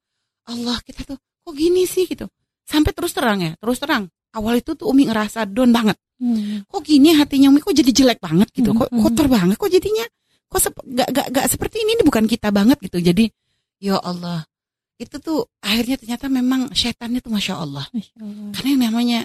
Allah 0.49 0.81
kita 0.83 1.05
tuh 1.05 1.17
kok 1.21 1.55
gini 1.55 1.85
sih? 1.85 2.09
gitu. 2.09 2.27
Sampai 2.63 2.97
terus 2.97 3.13
terang 3.13 3.45
ya 3.45 3.53
terus 3.61 3.77
terang. 3.77 4.09
Awal 4.33 4.65
itu 4.65 4.73
tuh 4.73 4.89
Umi 4.89 5.05
ngerasa 5.05 5.45
down 5.45 5.77
banget 5.77 6.01
Mhm. 6.23 6.71
kok 6.71 6.83
gini 6.87 7.19
hatinya 7.19 7.51
Umi 7.51 7.59
kok 7.59 7.75
jadi 7.75 7.91
jelek 7.91 8.23
banget 8.23 8.49
gitu 8.55 8.71
kok 8.73 8.89
Mhm. 8.95 9.03
kotor 9.03 9.27
banget 9.27 9.59
kok 9.59 9.67
jadinya 9.69 10.07
kok 10.47 10.61
sep- 10.63 10.87
gak, 10.87 11.09
gak, 11.11 11.27
gak 11.35 11.47
seperti 11.51 11.83
ini 11.83 11.99
ini 11.99 12.03
bukan 12.07 12.31
kita 12.31 12.55
banget 12.55 12.79
gitu 12.79 13.03
jadi 13.03 13.27
ya 13.83 13.99
Allah 13.99 14.47
itu 14.97 15.19
tuh 15.19 15.51
akhirnya 15.59 15.99
ternyata 15.99 16.31
memang 16.31 16.71
setannya 16.71 17.19
tuh 17.19 17.35
masya 17.35 17.59
Allah 17.59 17.91
Masya 17.91 18.15
Allah. 18.23 18.51
karena 18.55 18.69
yang 18.71 18.83
namanya 18.87 19.21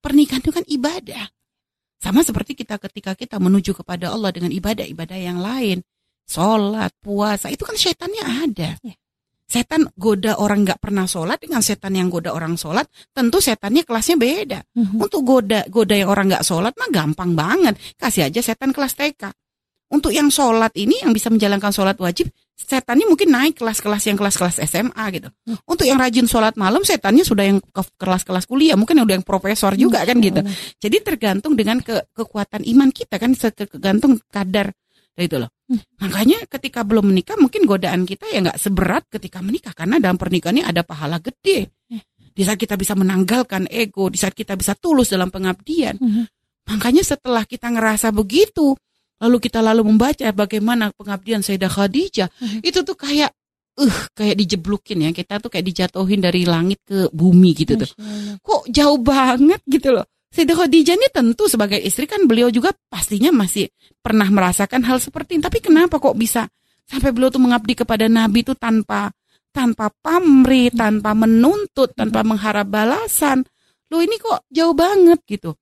pernikahan 0.00 0.42
itu 0.42 0.50
kan 0.50 0.64
ibadah. 0.66 1.30
Sama 2.02 2.26
seperti 2.26 2.58
kita 2.58 2.82
ketika 2.82 3.14
kita 3.14 3.38
menuju 3.38 3.78
kepada 3.78 4.10
Allah 4.10 4.34
dengan 4.34 4.50
ibadah-ibadah 4.50 5.14
yang 5.14 5.38
lain. 5.38 5.78
Sholat, 6.26 6.90
puasa, 6.98 7.46
itu 7.46 7.62
kan 7.62 7.78
setannya 7.78 8.24
ada. 8.26 8.74
Ya. 8.82 8.94
Setan 9.52 9.84
goda 9.92 10.40
orang 10.40 10.64
nggak 10.64 10.80
pernah 10.80 11.04
sholat 11.04 11.36
dengan 11.36 11.60
setan 11.60 11.92
yang 11.92 12.08
goda 12.08 12.32
orang 12.32 12.56
sholat, 12.56 12.88
tentu 13.12 13.36
setannya 13.44 13.84
kelasnya 13.84 14.16
beda. 14.16 14.60
Mhm. 14.72 14.96
Untuk 14.96 15.20
goda 15.28 15.68
goda 15.68 15.92
yang 15.92 16.08
orang 16.08 16.32
nggak 16.32 16.46
sholat 16.48 16.72
mah 16.72 16.88
gampang 16.88 17.36
banget, 17.36 17.76
kasih 18.00 18.32
aja 18.32 18.40
setan 18.40 18.72
kelas 18.72 18.96
TK. 18.96 19.28
Untuk 19.92 20.08
yang 20.08 20.32
sholat 20.32 20.72
ini 20.80 21.04
yang 21.04 21.12
bisa 21.12 21.28
menjalankan 21.28 21.68
sholat 21.68 22.00
wajib, 22.00 22.32
setannya 22.56 23.04
mungkin 23.04 23.28
naik 23.28 23.60
kelas-kelas 23.60 24.08
yang 24.08 24.16
kelas-kelas 24.16 24.64
SMA 24.64 25.04
gitu. 25.12 25.28
Hmm. 25.28 25.60
Untuk 25.68 25.84
yang 25.84 26.00
rajin 26.00 26.24
sholat 26.24 26.56
malam, 26.56 26.80
setannya 26.80 27.20
sudah 27.20 27.44
yang 27.44 27.60
ke 27.60 27.82
kelas-kelas 28.00 28.48
kuliah, 28.48 28.72
mungkin 28.72 28.96
yang 28.96 29.04
udah 29.04 29.20
yang 29.20 29.26
profesor 29.28 29.76
juga 29.76 30.00
kan 30.08 30.16
gitu. 30.24 30.40
Allah. 30.40 30.56
Jadi 30.80 30.96
tergantung 31.04 31.52
dengan 31.52 31.84
ke- 31.84 32.08
kekuatan 32.16 32.64
iman 32.72 32.88
kita 32.88 33.20
kan, 33.20 33.36
tergantung 33.36 34.16
kadar 34.32 34.72
itu 35.16 35.36
loh. 35.36 35.50
Hmm. 35.68 35.80
Makanya 36.00 36.48
ketika 36.48 36.84
belum 36.84 37.12
menikah 37.12 37.36
mungkin 37.36 37.68
godaan 37.68 38.08
kita 38.08 38.28
ya 38.32 38.40
nggak 38.40 38.58
seberat 38.60 39.04
ketika 39.12 39.44
menikah 39.44 39.76
karena 39.76 40.00
dalam 40.00 40.16
pernikahan 40.16 40.60
ini 40.60 40.64
ada 40.64 40.80
pahala 40.84 41.20
gede. 41.20 41.68
Hmm. 41.88 42.00
Di 42.32 42.42
saat 42.48 42.56
kita 42.56 42.80
bisa 42.80 42.96
menanggalkan 42.96 43.68
ego, 43.68 44.08
di 44.08 44.16
saat 44.16 44.32
kita 44.32 44.56
bisa 44.56 44.72
tulus 44.72 45.12
dalam 45.12 45.28
pengabdian. 45.28 46.00
Mhm. 46.00 46.24
Makanya 46.72 47.04
setelah 47.04 47.44
kita 47.44 47.68
ngerasa 47.68 48.08
begitu, 48.08 48.72
lalu 49.20 49.36
kita 49.36 49.60
lalu 49.60 49.84
membaca 49.84 50.24
bagaimana 50.32 50.96
pengabdian 50.96 51.44
Sayyidah 51.44 51.68
Khadijah, 51.68 52.28
Mhm. 52.32 52.60
itu 52.64 52.80
tuh 52.80 52.96
kayak 52.96 53.36
uh 53.76 53.96
kayak 54.16 54.36
dijeblukin 54.40 55.04
ya, 55.04 55.10
kita 55.12 55.44
tuh 55.44 55.52
kayak 55.52 55.66
dijatuhin 55.68 56.24
dari 56.24 56.48
langit 56.48 56.80
ke 56.88 57.12
bumi 57.12 57.52
gitu 57.52 57.76
tuh. 57.76 57.90
Kok 58.40 58.72
jauh 58.72 59.00
banget 59.00 59.60
gitu 59.68 59.92
loh. 59.92 60.08
Sayyidah 60.32 60.56
Khadijah 60.64 60.96
ini 60.96 61.08
tentu 61.12 61.44
sebagai 61.44 61.76
istri 61.76 62.08
kan 62.08 62.24
beliau 62.24 62.48
juga 62.48 62.72
pastinya 62.88 63.28
masih 63.28 63.68
pernah 64.00 64.24
merasakan 64.32 64.80
hal 64.88 64.96
seperti 64.96 65.36
ini. 65.36 65.44
Tapi 65.44 65.60
kenapa 65.60 66.00
kok 66.00 66.16
bisa 66.16 66.48
sampai 66.88 67.12
beliau 67.12 67.28
tuh 67.28 67.44
mengabdi 67.44 67.76
kepada 67.76 68.08
Nabi 68.08 68.40
itu 68.40 68.56
tanpa 68.56 69.12
tanpa 69.52 69.92
pamrih, 69.92 70.72
tanpa 70.72 71.12
menuntut, 71.12 71.92
tanpa 71.92 72.24
mengharap 72.24 72.64
balasan. 72.64 73.44
Loh 73.92 74.00
ini 74.00 74.16
kok 74.16 74.48
jauh 74.48 74.72
banget 74.72 75.20
gitu. 75.28 75.52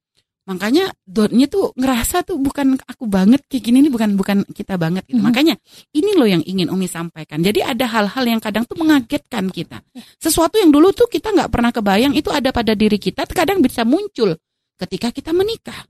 Makanya 0.47 0.91
dotnya 1.03 1.47
tuh 1.51 1.75
ngerasa 1.75 2.23
tuh 2.23 2.39
bukan 2.39 2.79
aku 2.83 3.07
banget 3.11 3.43
kayak 3.51 3.71
gini 3.71 3.87
nih 3.87 3.93
bukan 3.93 4.15
bukan 4.15 4.39
kita 4.55 4.79
banget 4.79 5.03
gitu. 5.11 5.19
Mhm. 5.19 5.27
Makanya 5.27 5.55
ini 5.95 6.15
loh 6.15 6.27
yang 6.31 6.43
ingin 6.47 6.71
Umi 6.71 6.87
sampaikan. 6.87 7.43
Jadi 7.43 7.63
ada 7.63 7.91
hal-hal 7.91 8.25
yang 8.27 8.39
kadang 8.39 8.63
tuh 8.67 8.79
mengagetkan 8.79 9.51
kita. 9.51 9.83
Sesuatu 10.19 10.63
yang 10.63 10.71
dulu 10.71 10.95
tuh 10.95 11.11
kita 11.11 11.35
nggak 11.35 11.51
pernah 11.51 11.75
kebayang 11.75 12.15
itu 12.15 12.31
ada 12.31 12.55
pada 12.55 12.75
diri 12.79 12.99
kita, 12.99 13.27
kadang 13.31 13.63
bisa 13.63 13.83
muncul 13.83 14.39
ketika 14.81 15.13
kita 15.13 15.37
menikah. 15.37 15.85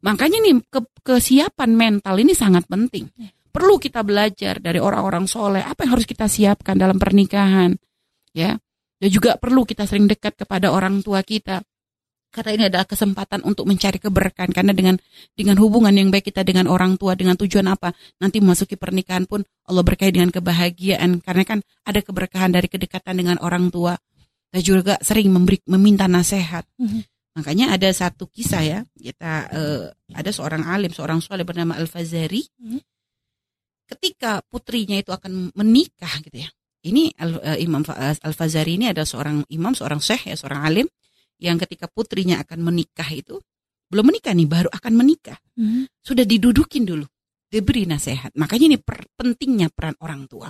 Makanya 0.00 0.40
nih 0.40 0.64
ke- 0.64 0.96
kesiapan 1.04 1.76
mental 1.76 2.16
ini 2.16 2.32
sangat 2.32 2.64
penting. 2.64 3.12
Perlu 3.50 3.76
kita 3.76 4.00
belajar 4.00 4.62
dari 4.62 4.80
orang-orang 4.80 5.28
soleh 5.28 5.60
apa 5.60 5.84
yang 5.84 5.98
harus 5.98 6.06
kita 6.08 6.30
siapkan 6.30 6.78
dalam 6.78 6.96
pernikahan, 6.96 7.74
ya. 8.32 8.56
Dan 9.00 9.08
juga 9.08 9.36
perlu 9.40 9.64
kita 9.64 9.88
sering 9.88 10.06
dekat 10.06 10.36
kepada 10.36 10.70
orang 10.72 11.00
tua 11.00 11.24
kita. 11.24 11.64
Karena 12.30 12.50
ini 12.54 12.64
adalah 12.70 12.86
kesempatan 12.86 13.42
untuk 13.42 13.66
mencari 13.66 13.98
keberkahan. 13.98 14.54
Karena 14.54 14.70
dengan 14.70 14.94
dengan 15.34 15.58
hubungan 15.58 15.90
yang 15.90 16.14
baik 16.14 16.30
kita 16.30 16.46
dengan 16.46 16.70
orang 16.70 16.94
tua 16.94 17.18
dengan 17.18 17.34
tujuan 17.34 17.66
apa? 17.66 17.90
Nanti 18.22 18.38
memasuki 18.38 18.78
pernikahan 18.78 19.26
pun 19.26 19.42
Allah 19.66 19.82
berkahi 19.82 20.14
dengan 20.14 20.30
kebahagiaan. 20.30 21.26
Karena 21.26 21.42
kan 21.42 21.58
ada 21.82 21.98
keberkahan 21.98 22.54
dari 22.54 22.70
kedekatan 22.70 23.18
dengan 23.18 23.40
orang 23.42 23.72
tua. 23.74 23.98
Dan 24.46 24.62
juga 24.62 24.94
sering 25.02 25.26
memberi 25.32 25.58
meminta 25.66 26.06
nasihat. 26.06 26.62
Mhm. 26.78 27.02
Makanya 27.40 27.72
ada 27.72 27.88
satu 27.88 28.28
kisah 28.28 28.60
ya, 28.60 28.78
kita 28.92 29.32
eh, 29.48 29.84
ada 30.12 30.30
seorang 30.30 30.68
alim, 30.68 30.92
seorang 30.92 31.24
soleh 31.24 31.48
bernama 31.48 31.80
Al 31.80 31.88
Fazari. 31.88 32.44
Mhm. 32.60 32.80
Ketika 33.88 34.44
putrinya 34.44 35.00
itu 35.00 35.10
akan 35.10 35.56
menikah 35.56 36.20
gitu 36.20 36.44
ya. 36.44 36.50
Ini 36.84 37.16
Al, 37.16 37.40
eh, 37.40 37.58
Imam 37.64 37.80
Al 37.88 38.34
Fazari 38.36 38.76
ini 38.76 38.92
ada 38.92 39.08
seorang 39.08 39.48
imam, 39.48 39.72
seorang 39.72 40.04
syekh 40.04 40.28
ya, 40.28 40.36
seorang 40.36 40.68
alim 40.68 40.86
yang 41.40 41.56
ketika 41.56 41.88
putrinya 41.88 42.44
akan 42.44 42.60
menikah 42.60 43.08
itu 43.08 43.40
belum 43.90 44.12
menikah 44.12 44.36
nih, 44.36 44.46
baru 44.46 44.68
akan 44.70 44.92
menikah. 44.94 45.40
Mhm. 45.56 45.88
Sudah 46.04 46.22
didudukin 46.28 46.86
dulu, 46.86 47.08
diberi 47.50 47.88
nasihat. 47.88 48.30
Makanya 48.38 48.76
ini 48.76 48.78
per- 48.78 49.08
pentingnya 49.18 49.72
peran 49.72 49.98
orang 50.04 50.28
tua. 50.30 50.46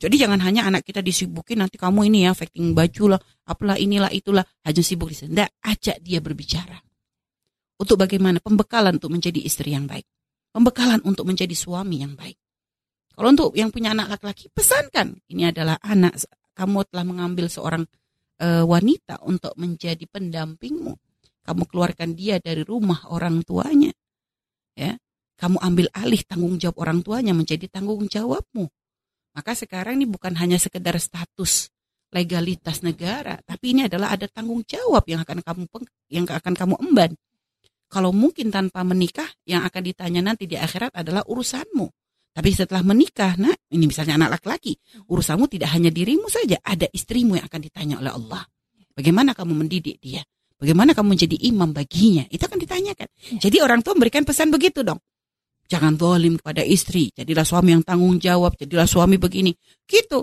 Jadi 0.00 0.16
jangan 0.16 0.40
hanya 0.40 0.64
anak 0.64 0.88
kita 0.88 1.04
disibukin 1.04 1.60
nanti 1.60 1.76
kamu 1.76 2.08
ini 2.08 2.24
ya 2.24 2.32
facting 2.32 2.72
baju 2.72 3.14
lah, 3.14 3.20
apalah 3.44 3.76
inilah 3.76 4.08
itulah, 4.08 4.40
hanya 4.64 4.80
sibuk 4.80 5.12
di 5.12 5.16
sana. 5.20 5.44
Ajak 5.60 6.00
dia 6.00 6.24
berbicara. 6.24 6.80
Untuk 7.76 8.00
bagaimana 8.00 8.40
pembekalan 8.40 8.96
untuk 8.96 9.12
menjadi 9.12 9.44
istri 9.44 9.76
yang 9.76 9.84
baik. 9.84 10.08
Pembekalan 10.56 11.04
untuk 11.04 11.28
menjadi 11.28 11.52
suami 11.52 12.00
yang 12.00 12.16
baik. 12.16 12.40
Kalau 13.12 13.28
untuk 13.28 13.52
yang 13.52 13.68
punya 13.68 13.92
anak 13.92 14.16
laki-laki, 14.16 14.48
pesankan. 14.48 15.20
Ini 15.28 15.52
adalah 15.52 15.76
anak, 15.84 16.16
kamu 16.56 16.88
telah 16.88 17.04
mengambil 17.04 17.52
seorang 17.52 17.84
eh, 18.40 18.64
wanita 18.64 19.20
untuk 19.28 19.52
menjadi 19.60 20.08
pendampingmu. 20.08 20.96
Kamu 21.44 21.62
keluarkan 21.68 22.16
dia 22.16 22.40
dari 22.40 22.64
rumah 22.64 23.04
orang 23.12 23.44
tuanya. 23.44 23.92
Ya, 24.72 24.96
kamu 25.36 25.60
ambil 25.60 25.86
alih 25.92 26.24
tanggung 26.24 26.56
jawab 26.56 26.80
orang 26.80 27.04
tuanya 27.04 27.36
menjadi 27.36 27.68
tanggung 27.68 28.08
jawabmu. 28.08 28.64
Maka 29.34 29.54
sekarang 29.54 30.02
ini 30.02 30.06
bukan 30.10 30.34
hanya 30.38 30.58
sekedar 30.58 30.98
status 30.98 31.70
legalitas 32.10 32.82
negara, 32.82 33.38
tapi 33.46 33.72
ini 33.72 33.86
adalah 33.86 34.18
ada 34.18 34.26
tanggung 34.26 34.66
jawab 34.66 35.06
yang 35.06 35.22
akan 35.22 35.38
kamu 35.46 35.62
yang 36.10 36.26
akan 36.26 36.54
kamu 36.58 36.74
emban. 36.82 37.14
Kalau 37.90 38.14
mungkin 38.14 38.54
tanpa 38.54 38.86
menikah, 38.86 39.26
yang 39.46 39.66
akan 39.66 39.82
ditanya 39.82 40.22
nanti 40.22 40.46
di 40.46 40.54
akhirat 40.54 40.94
adalah 40.94 41.26
urusanmu. 41.26 41.86
Tapi 42.30 42.50
setelah 42.54 42.86
menikah, 42.86 43.34
nah 43.34 43.50
ini 43.74 43.90
misalnya 43.90 44.14
anak 44.14 44.38
laki-laki, 44.38 44.78
urusanmu 45.10 45.50
tidak 45.50 45.74
hanya 45.74 45.90
dirimu 45.90 46.30
saja, 46.30 46.62
ada 46.62 46.86
istrimu 46.94 47.34
yang 47.34 47.46
akan 47.50 47.60
ditanya 47.62 47.98
oleh 47.98 48.14
Allah. 48.14 48.42
Bagaimana 48.94 49.34
kamu 49.34 49.66
mendidik 49.66 49.98
dia? 49.98 50.22
Bagaimana 50.54 50.94
kamu 50.94 51.18
menjadi 51.18 51.36
imam 51.50 51.74
baginya? 51.74 52.22
Itu 52.30 52.46
akan 52.46 52.60
ditanyakan. 52.62 53.08
Jadi 53.42 53.56
orang 53.58 53.82
tua 53.82 53.98
memberikan 53.98 54.22
pesan 54.22 54.54
begitu 54.54 54.86
dong. 54.86 55.02
Jangan 55.70 55.94
zalim 55.94 56.34
kepada 56.34 56.66
istri, 56.66 57.14
jadilah 57.14 57.46
suami 57.46 57.78
yang 57.78 57.86
tanggung 57.86 58.18
jawab, 58.18 58.58
jadilah 58.58 58.90
suami 58.90 59.22
begini. 59.22 59.54
Gitu. 59.86 60.18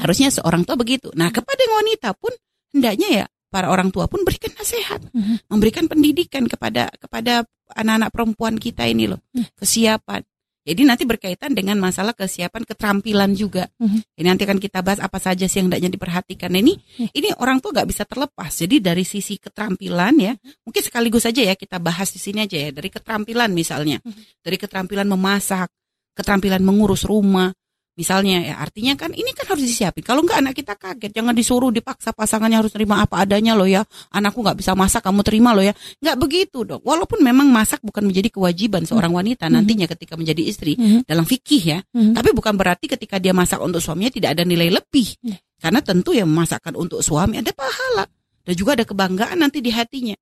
Harusnya 0.00 0.32
seorang 0.32 0.64
tua 0.64 0.80
begitu. 0.80 1.12
Nah, 1.12 1.28
kepada 1.28 1.60
wanita 1.76 2.16
pun 2.16 2.32
hendaknya 2.72 3.08
ya 3.22 3.24
para 3.52 3.68
orang 3.68 3.92
tua 3.92 4.08
pun 4.08 4.24
berikan 4.24 4.52
nasihat, 4.56 5.00
Mhm. 5.12 5.48
memberikan 5.52 5.84
pendidikan 5.88 6.44
kepada 6.48 6.88
kepada 6.96 7.44
anak-anak 7.76 8.10
perempuan 8.12 8.56
kita 8.56 8.88
ini 8.88 9.12
loh, 9.12 9.20
Hmm. 9.36 9.44
kesiapan. 9.60 10.24
Jadi 10.66 10.82
nanti 10.82 11.06
berkaitan 11.06 11.54
dengan 11.54 11.78
masalah 11.78 12.10
kesiapan 12.10 12.66
keterampilan 12.66 13.30
juga. 13.38 13.70
Mhm. 13.78 14.18
Ini 14.18 14.26
nanti 14.26 14.42
akan 14.42 14.58
kita 14.58 14.82
bahas 14.82 14.98
apa 14.98 15.22
saja 15.22 15.46
sih 15.46 15.62
yang 15.62 15.70
hendaknya 15.70 15.94
diperhatikan. 15.94 16.50
Nah, 16.50 16.58
ini 16.58 16.74
Hmm. 16.74 17.06
ini 17.14 17.30
orang 17.38 17.62
tua 17.62 17.70
nggak 17.70 17.86
bisa 17.86 18.02
terlepas. 18.02 18.50
Jadi 18.50 18.82
dari 18.82 19.06
sisi 19.06 19.38
keterampilan 19.38 20.14
ya, 20.18 20.34
mungkin 20.66 20.82
sekaligus 20.82 21.22
saja 21.22 21.46
ya 21.46 21.54
kita 21.54 21.78
bahas 21.78 22.10
di 22.10 22.18
sini 22.18 22.42
aja 22.42 22.58
ya 22.58 22.74
dari 22.74 22.90
keterampilan 22.90 23.54
misalnya, 23.54 24.02
Mhm. 24.02 24.42
dari 24.42 24.56
keterampilan 24.58 25.06
memasak, 25.06 25.70
keterampilan 26.18 26.60
mengurus 26.66 27.06
rumah. 27.06 27.54
Misalnya 27.96 28.44
ya 28.44 28.54
artinya 28.60 28.92
kan 28.92 29.08
ini 29.16 29.32
kan 29.32 29.48
harus 29.56 29.64
disiapin. 29.64 30.04
Kalau 30.04 30.20
nggak 30.20 30.38
anak 30.44 30.52
kita 30.52 30.76
kaget, 30.76 31.16
jangan 31.16 31.32
disuruh 31.32 31.72
dipaksa 31.72 32.12
pasangannya 32.12 32.60
harus 32.60 32.68
terima 32.68 33.00
apa 33.00 33.24
adanya 33.24 33.56
loh 33.56 33.64
ya. 33.64 33.88
Anakku 34.12 34.44
nggak 34.44 34.60
bisa 34.60 34.76
masak, 34.76 35.00
kamu 35.00 35.24
terima 35.24 35.56
loh 35.56 35.64
ya. 35.64 35.72
Nggak 36.04 36.16
begitu 36.20 36.68
dong. 36.68 36.84
Walaupun 36.84 37.24
memang 37.24 37.48
masak 37.48 37.80
bukan 37.80 38.04
menjadi 38.04 38.28
kewajiban 38.28 38.84
seorang 38.84 39.16
wanita 39.16 39.48
Mhm. 39.48 39.52
nantinya 39.56 39.86
ketika 39.88 40.12
menjadi 40.20 40.42
istri 40.44 40.76
Mhm. 40.76 41.08
dalam 41.08 41.24
fikih 41.24 41.62
ya. 41.64 41.78
Tapi 41.90 42.36
bukan 42.36 42.52
berarti 42.52 42.84
ketika 42.84 43.16
dia 43.16 43.32
masak 43.32 43.64
untuk 43.64 43.80
suaminya 43.80 44.12
tidak 44.12 44.36
ada 44.36 44.44
nilai 44.44 44.68
lebih. 44.68 45.16
Karena 45.56 45.80
tentu 45.80 46.12
yang 46.12 46.28
memasakkan 46.28 46.76
untuk 46.76 47.00
suami 47.00 47.40
ada 47.40 47.48
pahala 47.56 48.04
dan 48.44 48.52
juga 48.52 48.76
ada 48.76 48.84
kebanggaan 48.84 49.40
nanti 49.40 49.64
di 49.64 49.72
hatinya. 49.72 50.12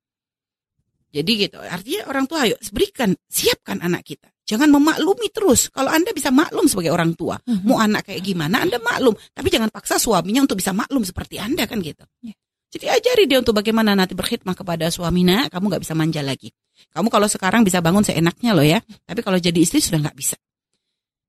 Jadi 1.14 1.46
gitu. 1.46 1.62
Artinya 1.62 2.10
orang 2.10 2.26
tua 2.26 2.42
ayo 2.42 2.58
berikan, 2.74 3.14
siapkan 3.30 3.78
anak 3.78 4.02
kita. 4.02 4.26
Jangan 4.44 4.66
memaklumi 4.66 5.30
terus. 5.30 5.70
Kalau 5.70 5.88
Anda 5.88 6.10
bisa 6.10 6.34
maklum 6.34 6.66
sebagai 6.66 6.90
orang 6.90 7.14
tua, 7.14 7.38
Mhm. 7.46 7.64
mau 7.64 7.78
anak 7.78 8.10
kayak 8.10 8.20
gimana 8.20 8.66
Anda 8.66 8.82
maklum, 8.82 9.14
tapi 9.30 9.48
jangan 9.48 9.70
paksa 9.70 9.96
suaminya 9.96 10.42
untuk 10.42 10.58
bisa 10.58 10.74
maklum 10.74 11.06
seperti 11.06 11.38
Anda 11.38 11.70
kan 11.70 11.78
gitu. 11.80 12.02
Iya. 12.26 12.34
Jadi 12.74 12.86
ajari 12.90 13.24
dia 13.30 13.38
untuk 13.38 13.54
bagaimana 13.54 13.94
nanti 13.94 14.18
berkhidmat 14.18 14.58
kepada 14.58 14.90
suami. 14.90 15.22
Nah, 15.22 15.46
kamu 15.46 15.70
nggak 15.70 15.82
bisa 15.86 15.94
manja 15.94 16.20
lagi. 16.26 16.50
Kamu 16.90 17.06
kalau 17.06 17.30
sekarang 17.30 17.62
bisa 17.62 17.78
bangun 17.78 18.02
seenaknya 18.02 18.50
loh 18.50 18.66
ya, 18.66 18.82
tapi 19.06 19.22
kalau 19.22 19.38
jadi 19.38 19.54
istri 19.54 19.78
sudah 19.78 20.02
nggak 20.02 20.18
bisa. 20.18 20.34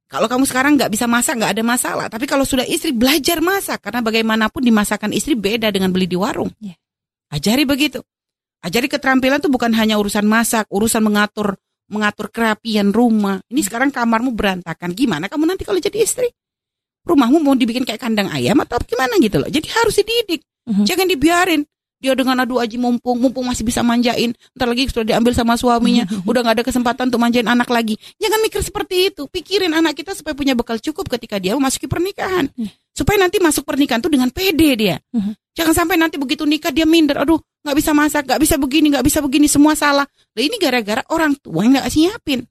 Kalau 0.10 0.26
kamu 0.26 0.46
sekarang 0.50 0.74
nggak 0.74 0.90
bisa 0.90 1.06
masak 1.06 1.38
nggak 1.38 1.54
ada 1.54 1.64
masalah, 1.66 2.06
tapi 2.10 2.26
kalau 2.26 2.46
sudah 2.50 2.66
istri 2.66 2.94
belajar 2.98 3.46
masak 3.46 3.78
karena 3.86 4.02
bagaimanapun 4.02 4.66
dimasakan 4.66 5.14
istri 5.14 5.38
beda 5.38 5.70
dengan 5.70 5.94
beli 5.94 6.10
di 6.10 6.18
warung. 6.18 6.50
Iya. 6.58 6.74
Ajari 7.30 7.66
begitu. 7.70 8.02
Ajari 8.66 8.90
keterampilan 8.90 9.38
tuh 9.38 9.54
bukan 9.54 9.70
hanya 9.78 10.02
urusan 10.02 10.26
masak, 10.26 10.66
urusan 10.74 11.06
mengatur 11.06 11.54
mengatur 11.86 12.34
kerapian 12.34 12.90
rumah. 12.90 13.38
Ini 13.46 13.62
sekarang 13.62 13.94
kamarmu 13.94 14.34
berantakan. 14.34 14.90
Gimana 14.98 15.30
kamu 15.30 15.46
nanti 15.46 15.62
kalau 15.62 15.78
jadi 15.78 16.02
istri? 16.02 16.34
Rumahmu 17.06 17.46
mau 17.46 17.54
dibikin 17.54 17.86
kayak 17.86 18.02
kandang 18.02 18.34
ayam 18.34 18.58
atau 18.66 18.82
gimana 18.82 19.22
gitu 19.22 19.38
loh. 19.38 19.46
Jadi 19.46 19.70
harus 19.70 19.94
dididik. 20.02 20.42
Mhm. 20.66 20.82
Jangan 20.90 21.06
dibiarin. 21.06 21.62
Dia 22.00 22.14
dengan 22.14 22.44
adu 22.44 22.60
aji 22.60 22.76
mumpung, 22.76 23.18
mumpung 23.18 23.48
masih 23.48 23.64
bisa 23.64 23.80
manjain, 23.82 24.36
ntar 24.54 24.68
lagi 24.68 24.86
sudah 24.92 25.08
diambil 25.08 25.32
sama 25.32 25.56
suaminya, 25.56 26.04
udah 26.30 26.40
nggak 26.44 26.56
ada 26.62 26.66
kesempatan 26.68 27.08
untuk 27.10 27.22
manjain 27.24 27.48
anak 27.48 27.72
lagi. 27.72 27.96
Jangan 28.20 28.40
mikir 28.44 28.62
seperti 28.62 29.10
itu. 29.14 29.26
Pikirin 29.32 29.72
anak 29.72 29.96
kita 29.96 30.12
supaya 30.14 30.36
punya 30.36 30.54
bekal 30.54 30.78
cukup 30.78 31.08
ketika 31.08 31.40
dia 31.40 31.56
memasuki 31.56 31.88
pernikahan. 31.88 32.52
Hmm. 32.54 32.70
Supaya 32.96 33.20
nanti 33.20 33.40
masuk 33.40 33.64
pernikahan 33.68 34.00
tuh 34.04 34.12
dengan 34.12 34.30
pede 34.32 34.70
dia. 34.76 34.96
Hmm. 35.12 35.36
Jangan 35.56 35.74
sampai 35.86 35.96
nanti 35.96 36.20
begitu 36.20 36.44
nikah 36.44 36.72
dia 36.72 36.84
minder, 36.84 37.24
aduh 37.24 37.40
nggak 37.64 37.76
bisa 37.80 37.92
masak, 37.96 38.28
nggak 38.28 38.42
bisa 38.44 38.56
begini, 38.60 38.92
nggak 38.92 39.06
bisa 39.08 39.24
begini, 39.24 39.48
semua 39.48 39.74
salah. 39.74 40.06
Nah 40.36 40.42
ini 40.44 40.60
gara-gara 40.60 41.02
orang 41.10 41.40
tua 41.40 41.64
yang 41.64 41.80
nggak 41.80 41.88
siapin. 41.88 42.44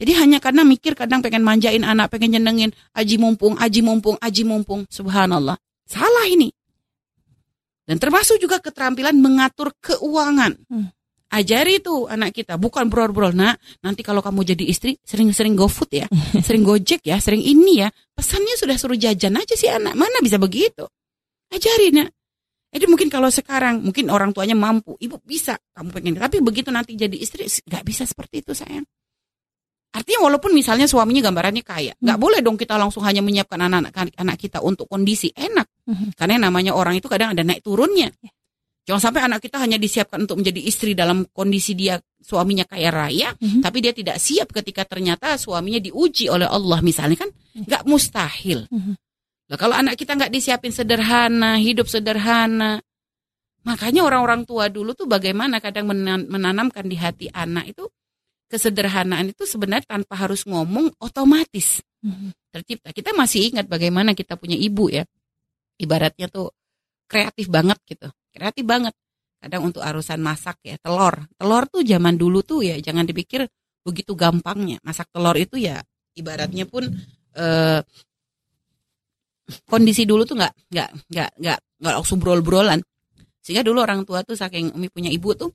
Jadi 0.00 0.16
hanya 0.16 0.40
karena 0.40 0.64
mikir 0.64 0.96
kadang 0.96 1.20
pengen 1.20 1.44
manjain 1.44 1.84
anak, 1.84 2.08
pengen 2.08 2.40
nyenengin, 2.40 2.72
aji 2.96 3.20
mumpung, 3.20 3.56
aji 3.60 3.84
mumpung, 3.84 4.16
aji 4.16 4.42
mumpung. 4.48 4.88
Subhanallah. 4.88 5.60
Salah 5.84 6.24
ini. 6.24 6.48
Dan 7.90 7.98
termasuk 7.98 8.38
juga 8.38 8.62
keterampilan 8.62 9.18
mengatur 9.18 9.74
keuangan. 9.82 10.54
Hmm. 10.70 10.94
Ajari 11.30 11.82
tuh 11.82 12.06
anak 12.06 12.38
kita, 12.38 12.54
bukan 12.54 12.86
brol-brol. 12.86 13.34
Nak, 13.34 13.58
nanti 13.82 14.06
kalau 14.06 14.22
kamu 14.22 14.46
jadi 14.54 14.62
istri, 14.70 14.94
sering-sering 15.02 15.58
GoFood 15.58 15.90
ya, 15.90 16.06
sering 16.46 16.62
Gojek 16.62 17.02
ya, 17.02 17.18
sering 17.18 17.42
ini 17.42 17.82
ya. 17.82 17.90
Pesannya 18.14 18.54
sudah 18.54 18.78
suruh 18.78 18.94
jajan 18.94 19.34
aja 19.34 19.58
sih 19.58 19.66
anak. 19.66 19.98
Mana 19.98 20.22
bisa 20.22 20.38
begitu? 20.38 20.86
Ajari 21.50 21.90
nak. 21.90 22.14
Jadi 22.70 22.86
mungkin 22.86 23.10
kalau 23.10 23.26
sekarang, 23.26 23.82
mungkin 23.82 24.06
orang 24.14 24.30
tuanya 24.30 24.54
mampu. 24.54 24.94
Ibu 24.94 25.26
bisa, 25.26 25.58
kamu 25.74 25.90
pengen. 25.90 26.14
Tapi 26.14 26.38
begitu 26.38 26.70
nanti 26.70 26.94
jadi 26.94 27.18
istri, 27.18 27.50
nggak 27.50 27.82
bisa 27.82 28.06
seperti 28.06 28.46
itu 28.46 28.54
sayang. 28.54 28.86
Artinya 29.90 30.22
walaupun 30.22 30.54
misalnya 30.54 30.86
suaminya 30.86 31.18
gambarannya 31.18 31.66
kaya, 31.66 31.92
nggak 31.98 32.18
boleh 32.18 32.38
dong 32.46 32.54
kita 32.54 32.78
langsung 32.78 33.02
hanya 33.02 33.26
menyiapkan 33.26 33.58
anak-anak 33.58 34.14
anak 34.14 34.36
kita 34.38 34.62
untuk 34.62 34.86
kondisi 34.86 35.34
enak. 35.34 35.66
Mhm. 35.90 36.14
Karena 36.14 36.38
yang 36.38 36.44
namanya 36.46 36.72
orang 36.78 36.94
itu 36.94 37.10
kadang 37.10 37.34
ada 37.34 37.42
naik 37.42 37.66
turunnya. 37.66 38.06
Ya. 38.22 38.30
Jangan 38.86 39.02
sampai 39.10 39.22
anak 39.26 39.42
kita 39.42 39.58
hanya 39.58 39.82
disiapkan 39.82 40.22
untuk 40.24 40.38
menjadi 40.40 40.60
istri 40.62 40.94
dalam 40.94 41.26
kondisi 41.34 41.74
dia 41.74 41.98
suaminya 42.22 42.62
kaya 42.70 42.90
raya, 42.94 43.34
Mhm. 43.34 43.66
tapi 43.66 43.82
dia 43.82 43.90
tidak 43.90 44.22
siap 44.22 44.54
ketika 44.54 44.86
ternyata 44.86 45.34
suaminya 45.34 45.82
diuji 45.82 46.30
oleh 46.30 46.46
Allah 46.46 46.78
misalnya 46.86 47.26
kan 47.26 47.30
nggak 47.58 47.82
mustahil. 47.86 48.70
Mhm. 48.70 48.94
Lah 49.50 49.58
kalau 49.58 49.74
anak 49.74 49.98
kita 49.98 50.14
nggak 50.14 50.30
disiapin 50.30 50.70
sederhana, 50.70 51.58
hidup 51.58 51.90
sederhana, 51.90 52.78
makanya 53.66 54.06
orang-orang 54.06 54.46
tua 54.46 54.70
dulu 54.70 54.94
tuh 54.94 55.10
bagaimana 55.10 55.58
kadang 55.58 55.90
menan- 55.90 56.30
menanamkan 56.30 56.86
di 56.86 56.94
hati 56.94 57.26
anak 57.34 57.74
itu 57.74 57.90
kesederhanaan 58.50 59.30
itu 59.30 59.46
sebenarnya 59.46 59.86
tanpa 59.86 60.18
harus 60.18 60.42
ngomong 60.42 60.90
otomatis 60.98 61.78
Mhm. 62.02 62.34
tercipta. 62.50 62.90
Kita 62.90 63.14
masih 63.14 63.52
ingat 63.54 63.70
bagaimana 63.70 64.16
kita 64.16 64.34
punya 64.34 64.56
ibu 64.58 64.90
ya. 64.90 65.04
Ibaratnya 65.78 66.26
tuh 66.32 66.50
kreatif 67.06 67.46
banget 67.52 67.78
gitu. 67.86 68.08
Kreatif 68.32 68.64
banget. 68.66 68.92
Kadang 69.40 69.72
untuk 69.72 69.80
arusan 69.80 70.20
masak 70.20 70.60
ya, 70.64 70.76
telur. 70.80 71.24
Telur 71.36 71.64
tuh 71.68 71.80
zaman 71.84 72.16
dulu 72.16 72.44
tuh 72.44 72.60
ya 72.64 72.76
jangan 72.80 73.04
dipikir 73.08 73.46
begitu 73.84 74.12
gampangnya. 74.16 74.76
Masak 74.84 75.08
telur 75.12 75.36
itu 75.36 75.56
ya 75.56 75.80
ibaratnya 76.16 76.64
pun 76.68 76.84
eh, 77.36 77.80
kondisi 79.70 80.02
dulu 80.04 80.26
tuh 80.26 80.36
nggak 80.40 80.54
nggak 80.72 80.90
nggak 81.10 81.30
nggak 81.40 81.58
nggak 81.80 81.94
langsung 81.96 82.18
brol-brolan. 82.20 82.80
Sehingga 83.40 83.64
dulu 83.64 83.80
orang 83.80 84.04
tua 84.04 84.20
tuh 84.24 84.36
saking 84.36 84.76
Umi 84.76 84.92
punya 84.92 85.08
ibu 85.08 85.32
tuh 85.36 85.52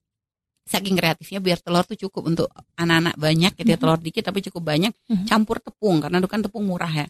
saking 0.65 0.97
kreatifnya 0.97 1.37
biar 1.37 1.61
telur 1.61 1.85
tuh 1.85 1.93
cukup 1.95 2.25
untuk 2.25 2.49
anak-anak 2.73 3.15
banyak 3.15 3.53
gitu 3.53 3.69
ya 3.69 3.77
Mhm. 3.77 3.83
telur 3.85 3.99
dikit 4.01 4.23
tapi 4.25 4.41
cukup 4.49 4.61
banyak 4.65 4.91
Mhm. 5.07 5.25
campur 5.29 5.61
tepung 5.61 6.01
karena 6.01 6.17
itu 6.17 6.29
kan 6.29 6.41
tepung 6.41 6.65
murah 6.65 6.89
ya. 6.89 7.07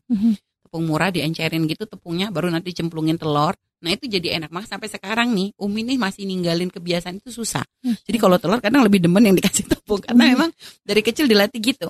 Tepung 0.67 0.83
murah 0.83 1.07
diencerin 1.07 1.63
gitu 1.65 1.87
tepungnya 1.87 2.29
baru 2.35 2.51
nanti 2.51 2.75
cemplungin 2.75 3.15
telur. 3.15 3.55
Nah 3.79 3.93
itu 3.93 4.09
jadi 4.09 4.41
enak 4.41 4.49
maka 4.49 4.75
sampai 4.75 4.89
sekarang 4.89 5.31
nih. 5.31 5.53
Umi 5.61 5.85
nih 5.85 5.95
masih 5.95 6.25
ninggalin 6.25 6.67
kebiasaan 6.67 7.21
itu 7.21 7.31
susah. 7.31 7.61
Jadi 7.79 8.17
kalau 8.17 8.35
telur 8.41 8.59
kadang 8.59 8.81
lebih 8.83 8.99
demen 8.99 9.23
yang 9.23 9.35
dikasih 9.37 9.71
tepung 9.71 10.03
karena 10.03 10.25
Mhm. 10.25 10.31
memang 10.35 10.49
dari 10.83 10.99
kecil 11.05 11.23
dilatih 11.29 11.61
gitu. 11.63 11.87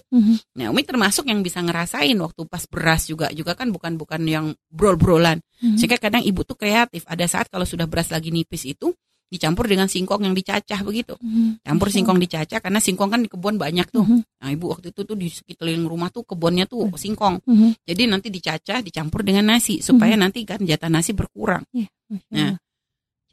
Nah 0.53 0.69
Umi 0.69 0.85
termasuk 0.85 1.25
yang 1.25 1.41
bisa 1.41 1.65
ngerasain 1.65 2.13
waktu 2.21 2.41
pas 2.45 2.61
beras 2.69 3.09
juga 3.09 3.33
juga 3.33 3.57
kan 3.57 3.73
bukan 3.73 3.97
bukan 3.97 4.21
yang 4.27 4.45
brol-brolan. 4.69 5.41
Mhm. 5.65 5.79
sehingga 5.81 5.97
kadang 5.97 6.21
ibu 6.21 6.45
tuh 6.45 6.53
kreatif. 6.53 7.07
Ada 7.09 7.25
saat 7.25 7.47
kalau 7.49 7.65
sudah 7.65 7.87
beras 7.89 8.11
lagi 8.13 8.29
nipis 8.29 8.67
itu 8.69 8.91
dicampur 9.25 9.65
dengan 9.65 9.89
singkong 9.89 10.21
yang 10.23 10.35
dicacah 10.37 10.79
begitu. 10.85 11.17
Mhm. 11.19 11.65
campur 11.65 11.87
Masya 11.89 11.95
singkong 12.01 12.19
dicacah 12.21 12.59
karena 12.61 12.79
singkong 12.79 13.09
kan 13.09 13.19
di 13.25 13.29
kebun 13.29 13.57
banyak 13.57 13.87
tuh. 13.89 14.05
Mhm. 14.05 14.19
nah 14.41 14.49
ibu 14.53 14.65
waktu 14.69 14.93
itu 14.93 15.01
tuh 15.01 15.17
di 15.17 15.27
sekeliling 15.33 15.85
rumah 15.89 16.13
tuh 16.13 16.21
kebunnya 16.21 16.69
tuh 16.69 16.93
singkong. 16.93 17.41
Mhm. 17.45 17.81
jadi 17.83 18.01
nanti 18.05 18.29
dicacah 18.29 18.79
dicampur 18.85 19.25
dengan 19.25 19.49
nasi 19.57 19.81
supaya 19.81 20.13
nanti 20.13 20.45
kan 20.45 20.61
jatah 20.61 20.89
nasi 20.89 21.11
berkurang. 21.17 21.65
Masya 21.73 21.89
Nah, 22.31 22.53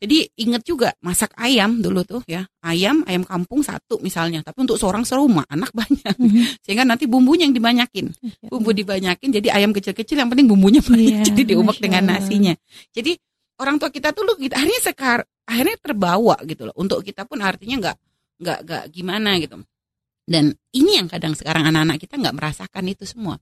jadi 0.03 0.27
inget 0.35 0.67
juga 0.67 0.91
masak 0.99 1.31
ayam 1.39 1.79
dulu 1.79 2.03
tuh 2.03 2.23
ya. 2.27 2.43
Ayam 2.59 3.07
ayam 3.07 3.23
kampung 3.23 3.63
satu 3.63 4.03
misalnya 4.03 4.43
tapi 4.43 4.67
untuk 4.67 4.75
seorang 4.75 5.07
serumah 5.07 5.47
anak 5.47 5.71
banyak. 5.79 6.15
Mhm. 6.19 6.59
sehingga 6.65 6.83
nanti 6.83 7.07
bumbunya 7.07 7.47
yang 7.47 7.55
dibanyakin. 7.55 8.11
Bumbu 8.51 8.75
dibanyakin 8.75 9.31
jadi 9.31 9.55
ayam 9.55 9.71
kecil-kecil 9.71 10.19
yang 10.19 10.27
penting 10.27 10.51
bumbunya 10.51 10.83
banyak 10.89 11.23
Iya, 11.23 11.31
jadi 11.31 11.55
diubek 11.55 11.79
dengan 11.79 12.17
nasinya. 12.17 12.57
Jadi 12.91 13.15
orang 13.63 13.79
tua 13.79 13.95
kita 13.95 14.11
tuh 14.11 14.27
lu 14.27 14.35
kita 14.35 14.59
akhirnya 14.59 14.83
sekar 14.83 15.19
akhirnya 15.47 15.77
terbawa 15.79 16.37
gitu 16.43 16.67
loh. 16.67 16.75
Untuk 16.75 17.07
kita 17.07 17.23
pun 17.23 17.39
artinya 17.39 17.79
nggak 17.79 17.97
nggak 18.43 18.59
nggak 18.67 18.85
gimana 18.91 19.39
gitu. 19.39 19.63
Dan 20.23 20.55
ini 20.75 20.99
yang 20.99 21.07
kadang 21.07 21.39
sekarang 21.39 21.71
anak-anak 21.71 22.03
kita 22.03 22.19
nggak 22.19 22.35
merasakan 22.35 22.85
itu 22.91 23.07
semua. 23.07 23.39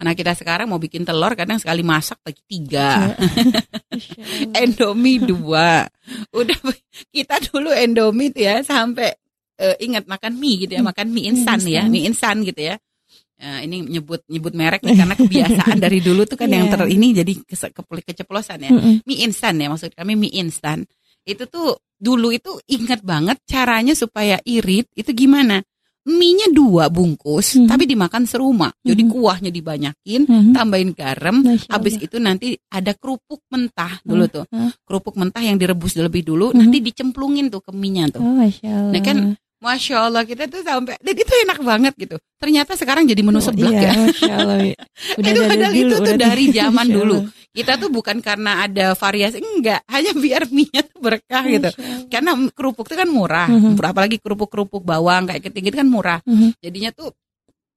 Anak 0.00 0.16
kita 0.16 0.32
sekarang 0.32 0.72
mau 0.72 0.80
bikin 0.80 1.04
telur 1.04 1.36
kadang 1.36 1.60
sekali 1.60 1.84
masak 1.84 2.18
bagi 2.24 2.40
tiga. 2.48 3.12
Masya 3.92 4.22
Allah. 4.24 4.60
Endomie 4.64 5.20
dua. 5.20 5.84
Udah 6.32 6.58
kita 7.14 7.36
dulu 7.52 7.68
Endomie 7.70 8.32
tuh 8.32 8.42
ya 8.48 8.64
sampai 8.64 9.12
eh, 9.60 9.76
ingat 9.84 10.08
makan 10.08 10.40
mie 10.40 10.64
gitu 10.64 10.80
ya 10.80 10.82
makan 10.82 11.12
mie 11.12 11.28
instan 11.28 11.60
ya 11.60 11.84
instan. 11.84 11.92
mie 11.92 12.02
instan 12.08 12.36
gitu 12.40 12.60
ya 12.72 12.74
Eh, 13.40 13.64
ini 13.64 13.88
nyebut 13.88 14.20
nyebut 14.28 14.52
merek 14.52 14.84
nih 14.84 15.00
karena 15.00 15.16
kebiasaan 15.16 15.80
dari 15.80 16.04
dulu 16.04 16.28
tuh 16.28 16.36
kan 16.36 16.44
yang 16.52 16.68
Iya. 16.68 16.76
ter 16.76 16.80
ini 16.92 17.16
jadi 17.16 17.32
kese- 17.40 17.72
kepel- 17.72 18.04
keceplosan 18.04 18.60
ya 18.60 18.68
Mhm. 18.68 19.08
mie 19.08 19.24
instan 19.24 19.56
ya 19.56 19.72
maksud 19.72 19.96
kami 19.96 20.12
mie 20.12 20.28
instan 20.36 20.84
itu 21.24 21.48
tuh 21.48 21.72
dulu 21.96 22.28
itu 22.30 22.60
ingat 22.68 23.00
banget 23.00 23.40
caranya 23.48 23.96
supaya 23.96 24.36
irit 24.44 24.92
itu 24.92 25.08
gimana 25.16 25.64
mie-nya 26.02 26.52
dua 26.52 26.88
bungkus 26.88 27.56
Mhm. 27.56 27.68
tapi 27.68 27.84
dimakan 27.84 28.24
serumah 28.24 28.76
jadi 28.80 29.02
Mhm. 29.04 29.10
kuahnya 29.10 29.48
dibanyakin 29.48 30.22
Mhm. 30.28 30.52
tambahin 30.52 30.92
garam 30.92 31.40
habis 31.66 31.96
itu 31.96 32.16
nanti 32.16 32.60
ada 32.68 32.92
kerupuk 32.92 33.40
mentah 33.48 34.04
dulu 34.04 34.28
tuh 34.28 34.44
Hah? 34.48 34.68
kerupuk 34.84 35.16
mentah 35.16 35.40
yang 35.40 35.56
direbus 35.56 35.96
lebih 35.96 36.24
dulu 36.24 36.52
Mhm. 36.52 36.60
nanti 36.60 36.76
dicemplungin 36.80 37.48
tuh 37.48 37.60
ke 37.60 37.72
mie-nya 37.72 38.12
tuh 38.12 38.20
Oh, 38.20 38.36
Masya 38.36 38.68
Allah. 38.68 38.92
Nah, 38.92 39.00
kan 39.00 39.18
Masya 39.60 40.08
Allah 40.08 40.24
kita 40.24 40.48
tuh 40.48 40.64
sampai 40.64 40.96
dan 41.04 41.12
itu 41.12 41.32
enak 41.44 41.58
banget 41.60 41.92
gitu. 42.00 42.16
Ternyata 42.40 42.72
sekarang 42.80 43.04
jadi 43.04 43.20
menu 43.20 43.38
Oh, 43.38 43.44
seblak 43.44 43.76
iya, 43.76 43.92
ya. 43.92 43.92
Masya 44.08 44.32
Allah. 44.32 44.56
Udah 45.20 45.30
Itu 45.30 45.40
dari 45.40 45.50
padahal 45.52 45.72
dulu, 45.72 45.80
itu 45.84 45.94
tuh 45.94 46.00
udah 46.00 46.16
dari 46.16 46.44
zaman 46.48 46.86
dulu. 46.88 47.16
Kita 47.50 47.72
tuh 47.76 47.90
bukan 47.92 48.16
karena 48.24 48.52
ada 48.64 48.86
variasi 48.96 49.38
enggak. 49.44 49.84
Hanya 49.84 50.16
biar 50.16 50.48
mie-nya 50.48 50.80
tuh 50.88 50.98
berkah 51.04 51.44
gitu. 51.44 51.68
Karena 52.08 52.32
kerupuk 52.56 52.88
itu 52.88 52.96
kan 52.96 53.08
murah. 53.12 53.48
Mhm. 53.52 53.76
apalagi 53.84 54.16
kerupuk-kerupuk 54.16 54.80
bawang 54.80 55.28
kayak 55.28 55.44
ketinggi 55.44 55.76
kan 55.76 55.88
murah. 55.88 56.24
Mhm. 56.24 56.56
jadinya 56.56 56.90
tuh 56.96 57.12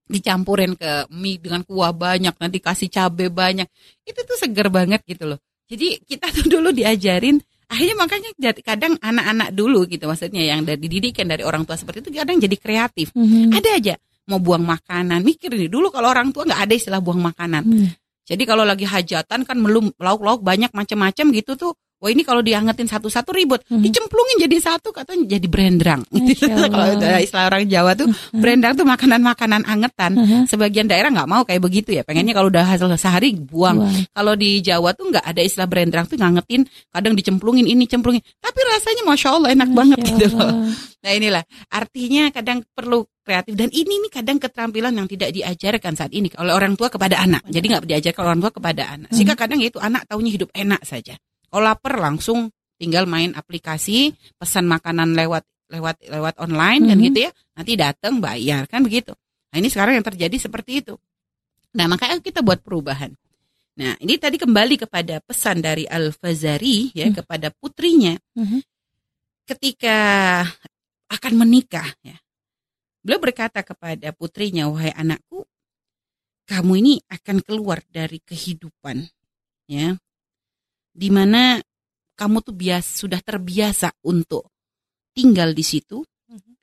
dicampurin 0.07 0.75
ke 0.75 1.07
mie 1.15 1.39
dengan 1.39 1.63
kuah 1.63 1.91
banyak 1.91 2.35
nanti 2.39 2.63
kasih 2.63 2.87
cabe 2.87 3.27
banyak. 3.27 3.67
Itu 4.07 4.23
tuh 4.23 4.39
seger 4.39 4.71
banget 4.71 5.03
gitu 5.03 5.35
loh. 5.35 5.39
Jadi 5.67 5.99
kita 6.07 6.31
tuh 6.31 6.47
dulu 6.47 6.71
diajarin 6.71 7.43
akhirnya 7.73 7.95
makanya 7.97 8.29
jadi- 8.37 8.61
kadang 8.61 8.93
anak-anak 8.97 9.49
dulu 9.51 9.83
gitu 9.85 10.05
maksudnya 10.05 10.45
yang 10.45 10.61
dari 10.61 10.77
didikan 10.79 11.25
dari 11.25 11.41
orang 11.41 11.65
tua 11.65 11.73
seperti 11.73 12.05
itu 12.05 12.09
kadang 12.13 12.37
jadi 12.37 12.55
kreatif 12.55 13.09
Mhm. 13.11 13.49
ada 13.51 13.69
aja 13.73 13.95
mau 14.23 14.37
buang 14.37 14.63
makanan 14.63 15.19
mikir 15.19 15.49
nih 15.51 15.67
dulu 15.67 15.89
kalau 15.89 16.07
orang 16.07 16.29
tua 16.29 16.45
nggak 16.45 16.61
ada 16.61 16.73
istilah 16.73 17.01
buang 17.01 17.19
makanan 17.19 17.65
Mhm. 17.65 17.87
jadi 18.23 18.43
kalau 18.45 18.63
lagi 18.63 18.85
hajatan 18.85 19.43
kan 19.43 19.57
melum 19.57 19.89
lauk-lauk 19.97 20.39
banyak 20.39 20.69
macam-macam 20.69 21.25
gitu 21.33 21.57
tuh 21.57 21.73
Wah 22.03 22.11
ini 22.11 22.27
kalau 22.27 22.43
diangetin 22.43 22.83
satu-satu 22.83 23.31
ribut, 23.31 23.63
Mhm. 23.71 23.79
dicemplungin 23.79 24.43
jadi 24.43 24.57
satu 24.59 24.91
katanya 24.91 25.39
jadi. 25.39 25.47
Masya 25.53 26.51
Allah. 26.51 26.67
kalau 26.99 27.21
istilah 27.23 27.45
orang 27.47 27.63
Jawa 27.71 27.91
tuh 27.95 28.11
brandrang 28.35 28.75
tuh 28.75 28.83
makanan-makanan 28.83 29.63
angetan. 29.63 30.11
Mhm. 30.19 30.39
Sebagian 30.51 30.91
daerah 30.91 31.07
nggak 31.13 31.29
mau 31.31 31.47
kayak 31.47 31.63
begitu 31.63 31.95
ya, 31.95 32.03
pengennya 32.03 32.35
kalau 32.35 32.51
udah 32.51 32.67
hasil 32.67 32.91
sehari 32.99 33.31
buang. 33.39 33.87
Kalau 34.11 34.35
di 34.35 34.59
Jawa 34.59 34.91
tuh 34.91 35.15
nggak 35.15 35.23
ada 35.23 35.39
istilah 35.39 35.69
brandrang 35.71 36.03
tuh 36.11 36.19
ngangetin, 36.19 36.67
kadang 36.91 37.15
dicemplungin 37.15 37.63
ini 37.71 37.87
cemplungin. 37.87 38.19
Tapi 38.43 38.59
rasanya 38.67 39.03
masya 39.07 39.29
Allah 39.39 39.49
enak 39.55 39.69
banget 39.71 39.97
Masya 40.03 40.09
gitu 40.11 40.25
loh. 40.35 40.43
Allah. 40.43 40.75
Nah 41.03 41.11
inilah 41.15 41.43
artinya 41.71 42.23
kadang 42.35 42.59
perlu 42.75 43.07
kreatif 43.23 43.53
dan 43.55 43.71
ini 43.71 44.03
nih 44.03 44.11
kadang 44.11 44.37
keterampilan 44.43 44.91
yang 44.91 45.07
tidak 45.07 45.31
diajarkan 45.31 45.95
saat 45.95 46.11
ini 46.11 46.27
oleh 46.35 46.51
orang 46.51 46.75
tua 46.75 46.91
kepada 46.91 47.23
anak. 47.23 47.47
Jadi 47.47 47.65
nggak 47.71 47.87
diajarkan 47.87 48.23
orang 48.27 48.39
tua 48.43 48.51
kepada 48.51 48.83
anak. 48.91 49.09
Sehingga 49.15 49.39
kadang 49.39 49.63
ya 49.63 49.71
itu 49.71 49.79
anak 49.79 50.03
taunya 50.11 50.31
hidup 50.35 50.51
enak 50.51 50.83
saja. 50.83 51.15
Kalau 51.53 51.69
lapar 51.69 52.01
langsung 52.01 52.49
tinggal 52.81 53.05
main 53.05 53.37
aplikasi, 53.37 54.09
pesan 54.41 54.65
makanan 54.65 55.13
lewat 55.13 55.45
lewat 55.69 56.01
lewat 56.09 56.35
online 56.41 56.89
kan 56.89 56.97
Mhm. 56.97 57.05
gitu 57.13 57.19
ya. 57.29 57.31
Nanti 57.53 57.71
datang 57.77 58.17
bayar 58.17 58.65
kan 58.65 58.81
begitu. 58.81 59.13
Nah 59.53 59.61
ini 59.61 59.69
sekarang 59.69 60.01
yang 60.01 60.05
terjadi 60.05 60.49
seperti 60.49 60.81
itu. 60.81 60.97
Nah 61.77 61.85
makanya 61.85 62.17
kita 62.25 62.41
buat 62.41 62.65
perubahan. 62.65 63.13
Nah 63.77 63.93
ini 64.01 64.17
tadi 64.17 64.41
kembali 64.41 64.81
kepada 64.81 65.21
pesan 65.21 65.61
dari 65.61 65.85
Al 65.85 66.09
Fazari 66.13 66.89
ya 66.93 67.09
Hmm. 67.09 67.21
kepada 67.21 67.53
putrinya 67.53 68.17
Mhm. 68.33 68.59
ketika 69.45 69.97
akan 71.13 71.33
menikah 71.37 71.85
ya. 72.01 72.17
Beliau 73.05 73.21
berkata 73.21 73.61
kepada 73.61 74.09
putrinya, 74.15 74.69
"Wahai 74.69 74.93
anakku, 74.95 75.45
kamu 76.49 76.71
ini 76.81 76.93
akan 77.09 77.41
keluar 77.45 77.81
dari 77.91 78.21
kehidupan 78.23 79.05
ya. 79.67 79.97
Di 80.93 81.09
mana 81.09 81.57
kamu 82.13 82.45
tuh 82.45 82.53
biasa 82.53 82.89
sudah 83.05 83.19
terbiasa 83.25 83.89
untuk 84.05 84.45
tinggal 85.13 85.51
di 85.57 85.65
situ 85.65 86.05
Mhm. 86.29 86.53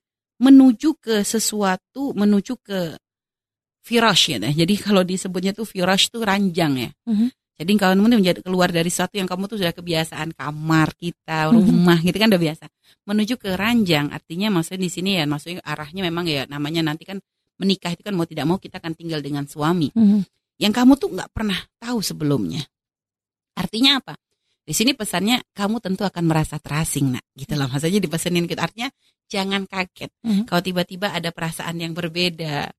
menuju 0.41 0.91
ke 1.03 1.27
sesuatu, 1.27 2.15
menuju 2.15 2.55
ke 2.63 2.95
firash 3.83 4.35
ya. 4.35 4.39
Jadi 4.39 4.75
kalau 4.79 5.03
disebutnya 5.03 5.51
tuh 5.51 5.67
firash 5.67 6.09
tuh 6.15 6.23
ranjang 6.23 6.73
ya. 6.79 6.91
Mhm. 7.11 7.29
Jadi 7.61 7.71
kamu 7.77 8.09
menjadi 8.09 8.41
keluar 8.41 8.73
dari 8.73 8.89
sesuatu 8.89 9.21
yang 9.21 9.29
kamu 9.29 9.45
tuh 9.45 9.61
sudah 9.61 9.77
kebiasaan 9.77 10.33
kamar 10.33 10.97
kita, 10.97 11.53
Mhm. 11.53 11.61
rumah 11.61 11.99
gitu 12.01 12.17
kan 12.17 12.33
udah 12.33 12.41
biasa. 12.41 12.65
Menuju 13.05 13.37
ke 13.37 13.53
ranjang 13.53 14.09
artinya 14.15 14.49
maksudnya 14.49 14.81
di 14.81 14.91
sini 14.91 15.11
ya 15.21 15.29
maksudnya 15.29 15.61
arahnya 15.61 16.09
memang 16.09 16.25
ya 16.25 16.49
namanya 16.49 16.81
nanti 16.89 17.05
kan 17.05 17.21
menikah 17.61 17.93
itu 17.93 18.01
kan 18.01 18.17
mau 18.17 18.25
tidak 18.25 18.49
mau 18.49 18.57
kita 18.57 18.81
akan 18.81 18.97
tinggal 18.97 19.21
dengan 19.21 19.45
suami 19.45 19.93
Mhm. 19.93 20.25
yang 20.57 20.73
kamu 20.73 20.97
tuh 20.97 21.13
nggak 21.13 21.29
pernah 21.37 21.61
tahu 21.77 22.01
sebelumnya. 22.01 22.65
Artinya 23.61 24.01
apa? 24.01 24.17
Di 24.65 24.73
sini 24.73 24.97
pesannya 24.97 25.43
kamu 25.53 25.83
tentu 25.83 26.07
akan 26.07 26.25
merasa 26.25 26.57
terasing 26.57 27.13
nak, 27.19 27.25
gitu 27.37 27.59
lah. 27.59 27.67
Maksudnya 27.69 28.01
dipesenin 28.01 28.49
gitu. 28.49 28.61
Artinya 28.61 28.89
jangan 29.29 29.69
kaget 29.69 30.11
Mhm. 30.25 30.43
kalau 30.49 30.63
tiba-tiba 30.65 31.13
ada 31.13 31.29
perasaan 31.35 31.77
yang 31.77 31.93
berbeda. 31.93 32.71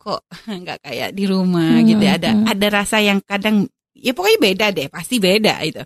Kok 0.00 0.20
nggak 0.64 0.78
kayak 0.80 1.10
di 1.12 1.24
rumah 1.28 1.76
Mhm, 1.82 1.86
gitu. 1.92 2.02
ya. 2.06 2.12
Ada 2.16 2.30
mhm. 2.32 2.44
ada 2.48 2.66
rasa 2.72 2.96
yang 3.04 3.18
kadang 3.20 3.66
ya 3.92 4.16
pokoknya 4.16 4.38
beda 4.40 4.66
deh, 4.72 4.86
pasti 4.88 5.20
beda 5.20 5.60
itu. 5.66 5.82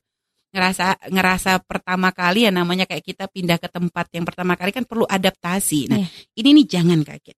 Ngerasa 0.55 1.11
ngerasa 1.11 1.53
pertama 1.67 2.15
kali 2.15 2.47
ya 2.47 2.53
namanya 2.55 2.87
kayak 2.87 3.03
kita 3.03 3.25
pindah 3.27 3.59
ke 3.59 3.67
tempat 3.67 4.07
yang 4.15 4.23
pertama 4.23 4.55
kali 4.55 4.71
kan 4.71 4.87
perlu 4.87 5.03
adaptasi. 5.03 5.91
Nah, 5.91 5.99
Iya. 5.99 6.09
ini 6.39 6.49
nih 6.63 6.67
jangan 6.79 7.01
kaget. 7.03 7.35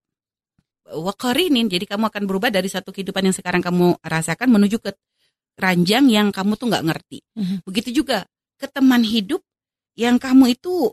Wakarinin, 0.86 1.66
jadi 1.66 1.82
kamu 1.82 2.14
akan 2.14 2.22
berubah 2.30 2.50
dari 2.52 2.70
satu 2.70 2.94
kehidupan 2.94 3.26
yang 3.26 3.34
sekarang 3.34 3.58
kamu 3.58 3.98
rasakan 4.06 4.46
menuju 4.54 4.78
ke 4.78 4.94
ranjang 5.56 6.06
yang 6.12 6.28
kamu 6.30 6.54
tuh 6.60 6.68
nggak 6.68 6.84
ngerti. 6.84 7.18
Mhm. 7.36 7.56
Begitu 7.64 8.04
juga 8.04 8.28
ke 8.60 8.68
teman 8.68 9.02
hidup 9.02 9.40
yang 9.96 10.20
kamu 10.20 10.56
itu 10.56 10.92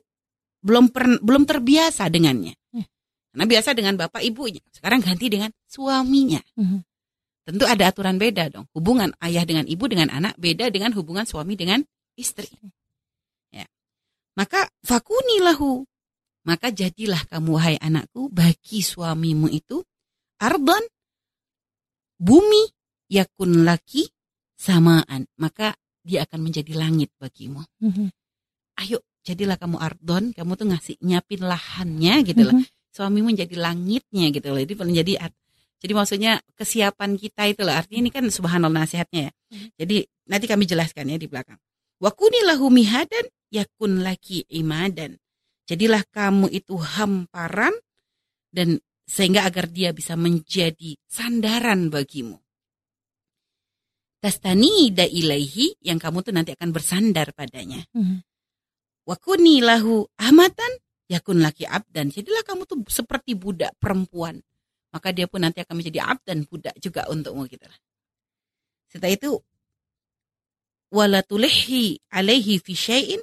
belum 0.63 0.89
per, 0.89 1.19
belum 1.19 1.43
terbiasa 1.43 2.07
dengannya. 2.07 2.55
Hmm. 2.71 2.87
Karena 3.35 3.45
biasa 3.51 3.69
dengan 3.75 3.99
bapak 3.99 4.23
ibunya, 4.23 4.63
sekarang 4.71 5.03
ganti 5.03 5.27
dengan 5.27 5.51
suaminya. 5.67 6.39
Mhm. 6.55 6.79
Tentu 7.43 7.67
ada 7.67 7.91
aturan 7.91 8.15
beda 8.15 8.47
dong. 8.47 8.71
Hubungan 8.71 9.11
ayah 9.19 9.43
dengan 9.43 9.67
ibu 9.67 9.83
dengan 9.91 10.07
anak 10.07 10.39
beda 10.39 10.71
dengan 10.71 10.95
hubungan 10.95 11.27
suami 11.27 11.59
dengan 11.59 11.83
istri. 12.15 12.47
Ya. 13.51 13.67
Maka 14.39 14.71
fakuni 14.87 15.43
lahu. 15.43 15.83
Maka 16.43 16.71
jadilah 16.71 17.23
kamu 17.27 17.49
wahai 17.55 17.77
anakku 17.79 18.27
bagi 18.27 18.83
suamimu 18.83 19.47
itu 19.47 19.79
ardan 20.43 20.83
bumi 22.19 22.67
yakun 23.07 23.63
laki 23.63 24.12
samaan. 24.63 25.27
Maka 25.35 25.75
dia 25.99 26.23
akan 26.23 26.39
menjadi 26.47 26.71
langit 26.79 27.11
bagimu. 27.19 27.59
Mhm. 27.83 28.07
Ayo 28.79 29.03
jadilah 29.27 29.59
kamu 29.59 29.75
ardon, 29.79 30.23
kamu 30.31 30.51
tuh 30.55 30.67
ngasih 30.71 30.95
nyapin 31.03 31.43
lahannya 31.43 32.23
gitu 32.23 32.41
loh. 32.47 32.55
Mhm. 32.55 32.65
Suamimu 32.93 33.35
jadi 33.35 33.55
langitnya 33.59 34.31
gitu 34.31 34.47
loh. 34.53 34.59
Jadi 34.63 34.73
menjadi 34.79 35.13
jadi 35.83 35.93
maksudnya 35.99 36.39
kesiapan 36.55 37.19
kita 37.19 37.43
itu 37.51 37.61
loh. 37.67 37.75
Artinya 37.75 38.07
ini 38.07 38.11
kan 38.13 38.23
subhanallah 38.31 38.87
nasihatnya 38.87 39.27
ya. 39.27 39.31
Mhm. 39.51 39.67
Jadi 39.79 39.95
nanti 40.31 40.45
kami 40.47 40.63
jelaskan 40.63 41.11
ya 41.11 41.19
di 41.19 41.27
belakang. 41.27 41.59
Wakunilahu 41.99 42.67
mihadan 42.71 43.27
yakun 43.51 44.03
laki 44.03 44.47
imadan. 44.51 45.19
Jadilah 45.63 46.03
kamu 46.11 46.51
itu 46.51 46.75
hamparan 46.75 47.71
dan 48.51 48.83
sehingga 49.07 49.47
agar 49.47 49.71
dia 49.71 49.95
bisa 49.95 50.19
menjadi 50.19 50.99
sandaran 51.07 51.87
bagimu. 51.87 52.42
Tastani 54.23 54.87
da 54.95 55.03
ilaihi 55.03 55.83
yang 55.83 55.99
kamu 55.99 56.23
tuh 56.23 56.31
nanti 56.31 56.55
akan 56.55 56.71
bersandar 56.71 57.35
padanya. 57.35 57.83
Mhm. 57.91 58.23
Wakuni 59.03 59.59
lahu 59.59 60.07
amatan 60.15 60.79
yakun 61.11 61.43
laki 61.43 61.67
abdan. 61.67 62.07
Jadilah 62.07 62.47
kamu 62.47 62.63
tuh 62.63 62.79
seperti 62.87 63.35
budak 63.35 63.75
perempuan. 63.83 64.39
Maka 64.95 65.11
dia 65.11 65.27
pun 65.27 65.43
nanti 65.43 65.59
akan 65.59 65.75
menjadi 65.75 66.07
abdan 66.07 66.47
budak 66.47 66.71
juga 66.79 67.03
untukmu 67.11 67.51
gitu 67.51 67.67
lah. 67.67 67.75
Setelah 68.87 69.11
itu 69.11 69.31
wala 70.93 71.19
tulhi 71.25 71.99
alaihi 72.13 72.63
fi 72.63 72.73
syai'in 72.77 73.19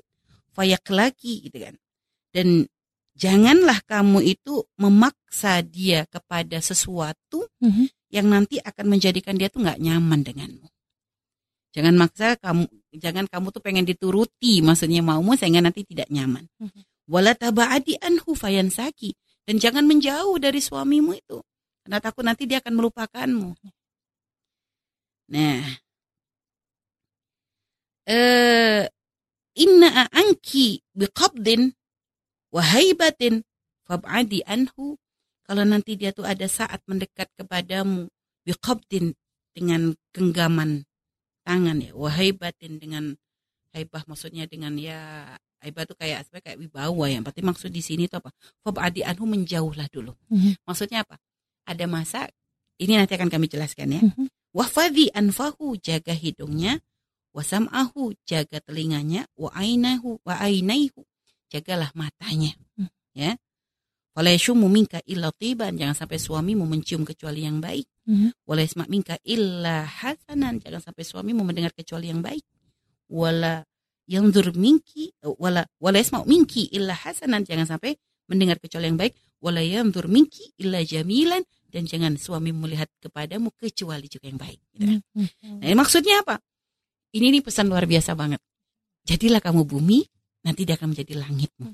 fayaklaki 0.52 1.48
gitu 1.48 1.64
kan. 1.64 1.80
Dan 2.28 2.68
janganlah 3.16 3.80
kamu 3.88 4.36
itu 4.36 4.68
memaksa 4.76 5.64
dia 5.64 6.04
kepada 6.12 6.60
sesuatu 6.60 7.48
Mhm. 7.64 7.88
yang 8.12 8.26
nanti 8.28 8.60
akan 8.60 8.84
menjadikan 8.84 9.38
dia 9.40 9.48
tuh 9.48 9.64
nggak 9.64 9.80
nyaman 9.80 10.20
denganmu. 10.26 10.68
Jangan 11.70 11.94
maksa 11.94 12.34
kamu, 12.34 12.66
jangan 12.98 13.30
kamu 13.30 13.46
tuh 13.54 13.62
pengen 13.62 13.86
dituruti, 13.86 14.58
maksudnya 14.58 15.06
maumu 15.06 15.38
sehingga 15.38 15.62
nanti 15.62 15.86
tidak 15.86 16.10
nyaman. 16.10 16.50
Mhm. 16.58 16.82
Wala 17.06 17.34
taba'adi 17.34 17.98
anhu 18.02 18.34
fayansaki 18.34 19.14
dan 19.46 19.62
jangan 19.62 19.86
menjauh 19.86 20.34
dari 20.42 20.58
suamimu 20.58 21.14
itu, 21.14 21.38
karena 21.86 21.98
takut 22.02 22.26
nanti 22.26 22.46
dia 22.46 22.58
akan 22.58 22.74
melupakanmu. 22.74 23.50
Nah, 25.30 25.62
eh, 28.10 28.82
inna 29.54 30.10
anki 30.10 30.82
biqabdin 30.90 31.70
wahaibatin 32.50 33.46
fab'adi 33.86 34.42
anhu. 34.46 34.98
Kalau 35.46 35.66
nanti 35.66 35.98
dia 35.98 36.14
tuh 36.14 36.26
ada 36.26 36.46
saat 36.46 36.82
mendekat 36.86 37.30
kepadamu 37.34 38.06
biqabdin 38.46 39.14
dengan 39.50 39.98
genggaman 40.14 40.86
tangan 41.46 41.78
ya. 41.80 41.92
Wahaibatin 41.94 42.80
dengan 42.80 43.14
haibah 43.74 44.02
maksudnya 44.06 44.44
dengan 44.50 44.74
ya 44.76 45.26
haibah 45.60 45.84
tuh 45.86 45.94
kayak 45.94 46.26
sebenarnya 46.26 46.44
kayak 46.52 46.58
wibawa 46.60 47.04
ya. 47.08 47.18
Berarti 47.22 47.42
maksud 47.44 47.70
di 47.70 47.82
sini 47.84 48.06
tuh 48.08 48.22
apa? 48.24 48.30
Fab'adi 48.64 49.04
anhu 49.04 49.24
menjauhlah 49.28 49.88
dulu. 49.92 50.12
Mhm. 50.32 50.64
maksudnya 50.64 51.04
apa? 51.06 51.20
Ada 51.68 51.84
masa 51.86 52.26
ini 52.80 52.96
nanti 52.96 53.14
akan 53.14 53.28
kami 53.28 53.46
jelaskan 53.46 53.88
ya. 53.92 54.00
Mhm. 54.00 54.26
wafadhi 54.56 55.12
anfahu 55.14 55.78
jaga 55.78 56.16
hidungnya. 56.16 56.80
Wasam'ahu 57.30 58.18
jaga 58.26 58.58
telinganya. 58.58 59.30
Wa 59.38 59.54
ainahu 59.54 60.18
wa 60.26 60.34
ainaihu 60.42 61.06
jagalah 61.46 61.94
matanya. 61.94 62.54
Hmm. 62.74 62.90
ya 63.14 63.34
wala 64.16 64.28
yashumu 64.34 64.66
minka 64.66 64.98
illa 65.06 65.30
tiban 65.30 65.78
jangan 65.78 65.94
sampai 65.94 66.18
suamimu 66.18 66.66
mencium 66.66 67.06
kecuali 67.06 67.46
yang 67.46 67.62
baik 67.62 67.86
Mhm. 68.10 68.34
wala 68.48 68.60
yasma' 68.66 68.90
minka 68.90 69.14
illa 69.22 69.86
hasanan 69.86 70.58
jangan 70.58 70.82
sampai 70.82 71.04
suamimu 71.06 71.46
mendengar 71.46 71.70
kecuali 71.70 72.10
yang 72.10 72.18
baik 72.24 72.42
wala 73.06 73.62
yanzur 74.10 74.50
minki 74.58 75.14
wala 75.38 75.62
wala 75.78 75.96
yasma' 76.02 76.26
minki 76.26 76.66
illa 76.74 76.94
hasanan 76.94 77.46
jangan 77.46 77.66
sampai 77.78 77.94
mendengar 78.26 78.58
kecuali 78.58 78.90
yang 78.90 78.98
baik 78.98 79.14
wala 79.38 79.62
yanzur 79.62 80.10
minki 80.10 80.50
illa 80.58 80.82
jamilan 80.82 81.42
dan 81.70 81.86
jangan 81.86 82.18
suami 82.18 82.50
melihat 82.50 82.90
kepadamu 82.98 83.54
kecuali 83.54 84.10
juga 84.10 84.26
yang 84.26 84.42
baik 84.42 84.58
gitu. 84.74 84.98
Mhm. 85.14 85.62
Nah, 85.62 85.74
maksudnya 85.78 86.18
apa? 86.26 86.42
Ini 87.14 87.30
nih 87.30 87.42
pesan 87.46 87.70
luar 87.70 87.86
biasa 87.86 88.18
banget. 88.18 88.42
Jadilah 89.06 89.38
kamu 89.38 89.62
bumi, 89.66 90.02
nanti 90.42 90.66
dia 90.66 90.74
akan 90.74 90.94
menjadi 90.94 91.14
langitmu. 91.22 91.70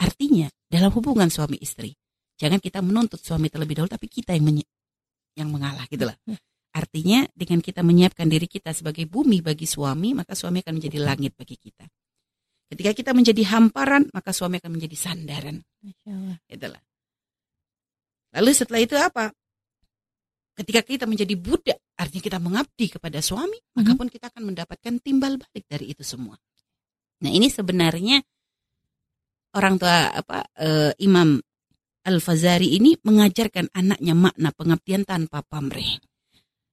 Artinya, 0.00 0.48
dalam 0.64 0.90
hubungan 0.96 1.28
suami 1.28 1.60
istri, 1.60 1.92
jangan 2.40 2.56
kita 2.56 2.80
menuntut 2.80 3.20
suami 3.20 3.52
terlebih 3.52 3.76
dahulu, 3.76 3.92
tapi 3.92 4.08
kita 4.08 4.32
yang 4.32 4.64
yang 5.36 5.48
mengalah 5.52 5.84
gitu 5.86 6.08
lah. 6.08 6.16
Mhm. 6.24 6.38
Artinya, 6.70 7.26
dengan 7.34 7.60
kita 7.60 7.82
menyiapkan 7.82 8.30
diri 8.30 8.46
kita 8.46 8.70
sebagai 8.70 9.04
bumi 9.04 9.42
bagi 9.42 9.66
suami, 9.66 10.14
maka 10.14 10.38
suami 10.38 10.62
akan 10.62 10.78
menjadi 10.78 10.98
langit 11.02 11.34
bagi 11.34 11.58
kita. 11.58 11.84
Ketika 12.70 12.90
kita 12.94 13.10
menjadi 13.10 13.42
hamparan, 13.50 14.06
maka 14.14 14.30
suami 14.30 14.62
akan 14.62 14.78
menjadi 14.78 14.94
sandaran. 14.94 15.58
Itulah. 16.46 16.78
Lalu 18.38 18.50
setelah 18.54 18.80
itu 18.80 18.94
apa? 18.94 19.34
Ketika 20.54 20.80
kita 20.86 21.04
menjadi 21.10 21.34
budak, 21.34 21.78
artinya 21.98 22.22
kita 22.22 22.38
mengabdi 22.38 22.86
kepada 22.94 23.18
suami, 23.18 23.58
maka 23.74 23.90
Mhm. 23.90 23.98
pun 23.98 24.06
kita 24.06 24.30
akan 24.30 24.42
mendapatkan 24.54 24.94
timbal 25.02 25.34
balik 25.42 25.66
dari 25.66 25.90
itu 25.90 26.06
semua. 26.06 26.38
Nah 27.26 27.30
ini 27.34 27.50
sebenarnya 27.50 28.22
orang 29.56 29.74
tua 29.80 30.10
apa 30.10 30.46
eh, 30.58 30.92
Imam 31.02 31.38
Al 32.00 32.16
Fazari 32.18 32.76
ini 32.80 32.96
mengajarkan 32.96 33.76
anaknya 33.76 34.14
makna 34.16 34.50
pengabdian 34.56 35.04
tanpa 35.04 35.44
pamrih. 35.44 36.00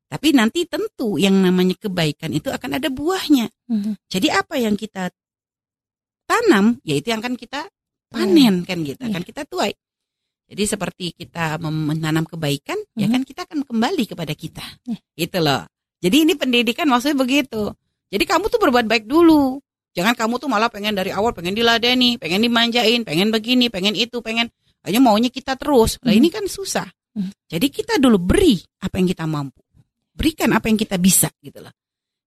Tapi 0.08 0.32
nanti 0.32 0.64
tentu 0.64 1.20
yang 1.20 1.36
namanya 1.36 1.76
kebaikan 1.76 2.32
itu 2.32 2.48
akan 2.48 2.80
ada 2.80 2.88
buahnya. 2.88 3.52
Mhm. 3.68 4.08
Jadi 4.08 4.28
apa 4.32 4.56
yang 4.56 4.80
kita 4.80 5.12
tanam, 6.24 6.80
yaitu 6.88 7.12
yang 7.12 7.20
akan 7.20 7.36
kita 7.36 7.68
panen 8.08 8.64
kan 8.64 8.88
gitu, 8.88 9.04
Iya. 9.04 9.12
akan 9.12 9.24
kita 9.28 9.44
tuai. 9.44 9.76
Jadi 10.48 10.64
seperti 10.64 11.06
kita 11.12 11.60
menanam 11.60 12.24
kebaikan, 12.24 12.80
ya 12.96 13.12
Mhm. 13.12 13.14
kan 13.20 13.22
kita 13.28 13.42
akan 13.44 13.60
kembali 13.68 14.04
kepada 14.08 14.32
kita. 14.32 14.64
Iya. 14.88 15.00
Gitu 15.28 15.38
loh. 15.44 15.68
Jadi 16.00 16.18
ini 16.24 16.34
pendidikan 16.40 16.88
maksudnya 16.88 17.20
begitu. 17.20 17.76
Jadi 18.08 18.24
kamu 18.24 18.48
tuh 18.48 18.60
berbuat 18.64 18.88
baik 18.88 19.12
dulu. 19.12 19.60
Jangan 19.98 20.14
kamu 20.14 20.38
tuh 20.38 20.46
malah 20.46 20.70
pengen 20.70 20.94
dari 20.94 21.10
awal 21.10 21.34
pengen 21.34 21.58
diladeni, 21.58 22.22
pengen 22.22 22.46
dimanjain, 22.46 23.02
pengen 23.02 23.34
begini, 23.34 23.74
pengen 23.74 23.98
itu, 23.98 24.22
pengen 24.22 24.46
hanya 24.86 25.02
maunya 25.02 25.34
kita 25.34 25.58
terus. 25.58 25.98
Lah 26.06 26.14
Hmm. 26.14 26.22
ini 26.22 26.30
kan 26.30 26.46
susah. 26.46 26.86
Hmm. 27.18 27.34
Jadi 27.50 27.74
kita 27.74 27.98
dulu 27.98 28.22
beri 28.22 28.62
apa 28.86 29.02
yang 29.02 29.10
kita 29.10 29.26
mampu. 29.26 29.58
Berikan 30.14 30.54
apa 30.54 30.70
yang 30.70 30.78
kita 30.78 31.02
bisa 31.02 31.34
gitu 31.42 31.66
loh. 31.66 31.74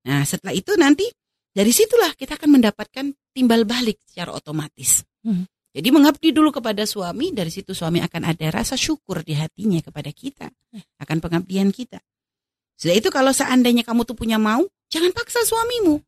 Nah, 0.02 0.26
setelah 0.26 0.50
itu 0.50 0.74
nanti 0.74 1.06
dari 1.54 1.70
situlah 1.70 2.10
kita 2.18 2.34
akan 2.34 2.58
mendapatkan 2.58 3.06
timbal 3.30 3.62
balik 3.62 4.02
secara 4.02 4.34
otomatis. 4.34 5.06
Hmm. 5.22 5.46
Jadi 5.70 5.88
mengabdi 5.94 6.34
dulu 6.34 6.50
kepada 6.50 6.82
suami, 6.82 7.30
dari 7.30 7.54
situ 7.54 7.70
suami 7.70 8.02
akan 8.02 8.34
ada 8.34 8.46
rasa 8.50 8.74
syukur 8.74 9.22
di 9.22 9.38
hatinya 9.38 9.78
kepada 9.78 10.10
kita, 10.10 10.50
akan 10.98 11.16
pengabdian 11.22 11.70
kita. 11.70 12.02
Sudah 12.74 12.98
itu 12.98 13.06
kalau 13.14 13.30
seandainya 13.30 13.86
kamu 13.86 14.02
tuh 14.02 14.18
punya 14.18 14.34
mau, 14.34 14.66
jangan 14.90 15.14
paksa 15.14 15.46
suamimu. 15.46 16.02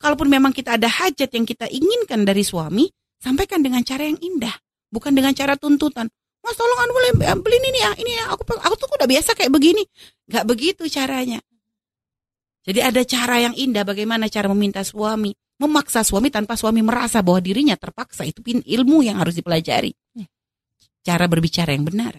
Kalaupun 0.00 0.32
memang 0.32 0.56
kita 0.56 0.80
ada 0.80 0.88
hajat 0.88 1.28
yang 1.28 1.44
kita 1.44 1.68
inginkan 1.68 2.24
dari 2.24 2.40
suami, 2.40 2.88
sampaikan 3.20 3.60
dengan 3.60 3.84
cara 3.84 4.08
yang 4.08 4.16
indah, 4.16 4.56
bukan 4.88 5.12
dengan 5.12 5.36
cara 5.36 5.60
tuntutan. 5.60 6.08
Mas 6.40 6.56
tolong 6.56 6.80
anu 6.80 6.96
boleh 6.96 7.12
beliin 7.36 7.64
ini 7.68 7.80
ya, 7.84 7.92
ini 8.00 8.12
ya, 8.16 8.32
aku 8.32 8.48
aku 8.48 8.74
tuh 8.80 8.88
udah 8.96 9.04
biasa 9.04 9.36
kayak 9.36 9.52
begini. 9.52 9.84
Gak 10.24 10.48
begitu 10.48 10.88
caranya. 10.88 11.36
Jadi 12.64 12.80
ada 12.80 13.04
cara 13.04 13.44
yang 13.44 13.52
indah 13.52 13.84
bagaimana 13.84 14.24
cara 14.32 14.48
meminta 14.48 14.80
suami, 14.80 15.36
memaksa 15.60 16.00
suami 16.00 16.32
tanpa 16.32 16.56
suami 16.56 16.80
merasa 16.80 17.20
bahwa 17.20 17.44
dirinya 17.44 17.76
terpaksa 17.76 18.24
itu 18.24 18.40
pin 18.40 18.64
ilmu 18.64 19.04
yang 19.04 19.20
harus 19.20 19.36
dipelajari. 19.36 19.92
Ya. 20.16 20.24
Cara 21.04 21.28
berbicara 21.28 21.76
yang 21.76 21.84
benar. 21.84 22.16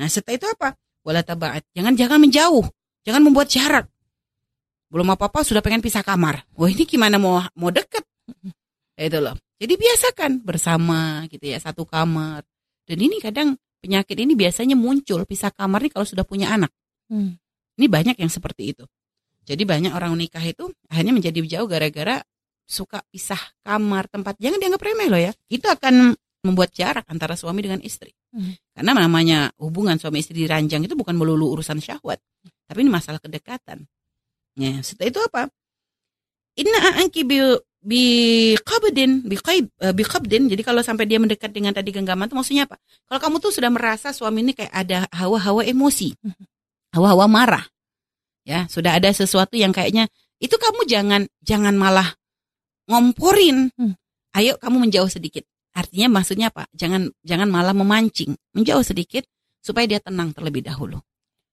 Nah, 0.00 0.08
setelah 0.08 0.40
itu 0.40 0.48
apa? 0.48 0.68
Wala 1.04 1.20
tabaat. 1.20 1.68
Jangan 1.76 1.92
jangan 1.92 2.18
menjauh, 2.24 2.64
jangan 3.04 3.20
membuat 3.20 3.52
jarak. 3.52 3.91
Belum 4.92 5.08
apa-apa 5.08 5.40
sudah 5.40 5.64
pengen 5.64 5.80
pisah 5.80 6.04
kamar. 6.04 6.44
Wah, 6.52 6.68
ini 6.68 6.84
gimana 6.84 7.16
mau 7.16 7.40
mau 7.56 7.72
deket? 7.72 8.04
Ya, 8.92 9.08
itu 9.08 9.18
loh. 9.24 9.32
Jadi 9.56 9.80
biasakan 9.80 10.44
bersama 10.44 11.24
gitu 11.32 11.48
ya, 11.48 11.56
satu 11.56 11.88
kamar. 11.88 12.44
Dan 12.84 13.00
ini 13.00 13.16
kadang 13.16 13.56
penyakit 13.80 14.12
ini 14.20 14.36
biasanya 14.36 14.76
muncul 14.76 15.24
pisah 15.24 15.48
kamar 15.48 15.88
nih 15.88 15.92
kalau 15.96 16.04
sudah 16.04 16.28
punya 16.28 16.52
anak. 16.52 16.68
Hmm. 17.08 17.40
Ini 17.80 17.88
banyak 17.88 18.20
yang 18.20 18.28
seperti 18.28 18.76
itu. 18.76 18.84
Jadi 19.48 19.64
banyak 19.64 19.96
orang 19.96 20.12
nikah 20.12 20.44
itu 20.44 20.68
akhirnya 20.92 21.16
menjadi 21.16 21.40
jauh 21.40 21.66
gara-gara 21.66 22.20
suka 22.68 23.00
pisah 23.08 23.40
kamar 23.64 24.12
tempat. 24.12 24.36
Jangan 24.36 24.60
dianggap 24.60 24.82
remeh 24.84 25.08
loh 25.08 25.20
ya. 25.24 25.32
Itu 25.48 25.72
akan 25.72 26.12
membuat 26.44 26.76
jarak 26.76 27.08
antara 27.08 27.32
suami 27.32 27.64
dengan 27.64 27.80
istri. 27.80 28.12
Hmm. 28.28 28.60
Karena 28.76 28.92
namanya 29.08 29.48
hubungan 29.56 29.96
suami 29.96 30.20
istri 30.20 30.36
diranjang 30.36 30.84
itu 30.84 30.92
bukan 30.92 31.16
melulu 31.16 31.56
urusan 31.56 31.80
syahwat. 31.80 32.20
Tapi 32.68 32.78
ini 32.84 32.90
masalah 32.92 33.24
kedekatan. 33.24 33.88
Ya, 34.56 34.80
setelah 34.84 35.08
itu 35.08 35.20
apa? 35.24 35.42
Inna 36.60 37.00
anki 37.00 37.24
bi 37.24 37.40
bi 37.82 38.02
qabdin 38.60 39.24
bi 39.24 39.36
qaib 39.40 39.72
eh, 39.80 39.94
bi 39.96 40.04
qabdin. 40.04 40.52
Jadi 40.52 40.62
kalau 40.62 40.84
sampai 40.84 41.08
dia 41.08 41.16
mendekat 41.16 41.50
dengan 41.50 41.72
tadi 41.72 41.90
genggaman 41.90 42.28
itu 42.28 42.36
maksudnya 42.36 42.68
apa? 42.68 42.76
Kalau 43.08 43.20
kamu 43.20 43.36
tuh 43.40 43.52
sudah 43.52 43.70
merasa 43.72 44.12
suami 44.12 44.44
ini 44.44 44.52
kayak 44.52 44.72
ada 44.72 44.98
hawa-hawa 45.10 45.64
emosi. 45.64 46.12
Hawa-hawa 46.94 47.26
marah. 47.26 47.64
Ya, 48.44 48.66
sudah 48.68 48.98
ada 48.98 49.08
sesuatu 49.14 49.54
yang 49.54 49.70
kayaknya 49.70 50.10
itu 50.42 50.58
kamu 50.58 50.84
jangan 50.84 51.22
jangan 51.40 51.74
malah 51.78 52.12
ngomporin. 52.90 53.70
Hmm. 53.78 53.94
Ayo 54.36 54.58
kamu 54.60 54.88
menjauh 54.88 55.08
sedikit. 55.08 55.46
Artinya 55.72 56.20
maksudnya 56.20 56.52
apa? 56.52 56.68
Jangan 56.76 57.08
jangan 57.24 57.48
malah 57.48 57.72
memancing, 57.72 58.36
menjauh 58.52 58.84
sedikit 58.84 59.24
supaya 59.64 59.88
dia 59.88 60.00
tenang 60.02 60.36
terlebih 60.36 60.60
dahulu. 60.60 61.00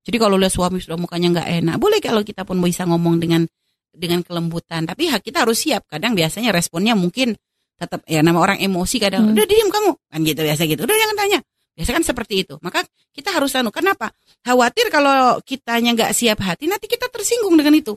Jadi 0.06 0.18
kalau 0.18 0.40
lihat 0.40 0.52
suami 0.52 0.80
sudah 0.80 0.96
mukanya 0.96 1.28
nggak 1.40 1.48
enak, 1.64 1.76
boleh 1.78 2.00
kalau 2.00 2.24
kita 2.24 2.44
pun 2.44 2.58
bisa 2.60 2.88
ngomong 2.88 3.20
dengan 3.20 3.44
dengan 3.90 4.24
kelembutan. 4.24 4.88
Tapi 4.88 5.12
ha- 5.12 5.20
kita 5.22 5.44
harus 5.44 5.60
siap. 5.60 5.86
Kadang 5.90 6.16
biasanya 6.16 6.56
responnya 6.56 6.96
mungkin 6.96 7.36
tetap 7.76 8.04
ya 8.06 8.20
nama 8.20 8.40
orang 8.40 8.60
emosi 8.60 9.00
kadang 9.00 9.32
Hmm. 9.32 9.36
udah 9.36 9.46
diam 9.48 9.70
kamu 9.72 9.92
kan 9.96 10.20
gitu 10.24 10.40
biasa 10.44 10.62
gitu. 10.68 10.82
Udah 10.84 10.96
jangan 10.96 11.16
tanya. 11.16 11.40
Biasa 11.76 11.90
kan 11.96 12.04
seperti 12.04 12.44
itu. 12.44 12.56
Maka 12.60 12.84
kita 13.16 13.32
harus 13.32 13.56
anu. 13.56 13.72
Kenapa? 13.72 14.12
Khawatir 14.44 14.92
kalau 14.92 15.40
kitanya 15.44 15.96
nggak 15.96 16.12
siap 16.12 16.40
hati, 16.44 16.68
nanti 16.68 16.88
kita 16.88 17.08
tersinggung 17.08 17.56
dengan 17.56 17.76
itu. 17.76 17.96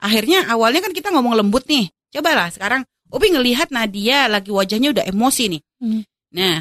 Akhirnya 0.00 0.44
awalnya 0.52 0.84
kan 0.84 0.92
kita 0.92 1.08
ngomong 1.12 1.32
lembut 1.36 1.64
nih. 1.64 1.88
Cobalah 2.12 2.52
sekarang 2.52 2.84
Umi 3.14 3.30
ngelihat 3.30 3.70
Nadia 3.70 4.26
lagi 4.26 4.50
wajahnya 4.50 4.90
udah 4.92 5.04
emosi 5.06 5.44
nih. 5.56 5.60
Hmm. 5.80 6.02
Nah, 6.34 6.60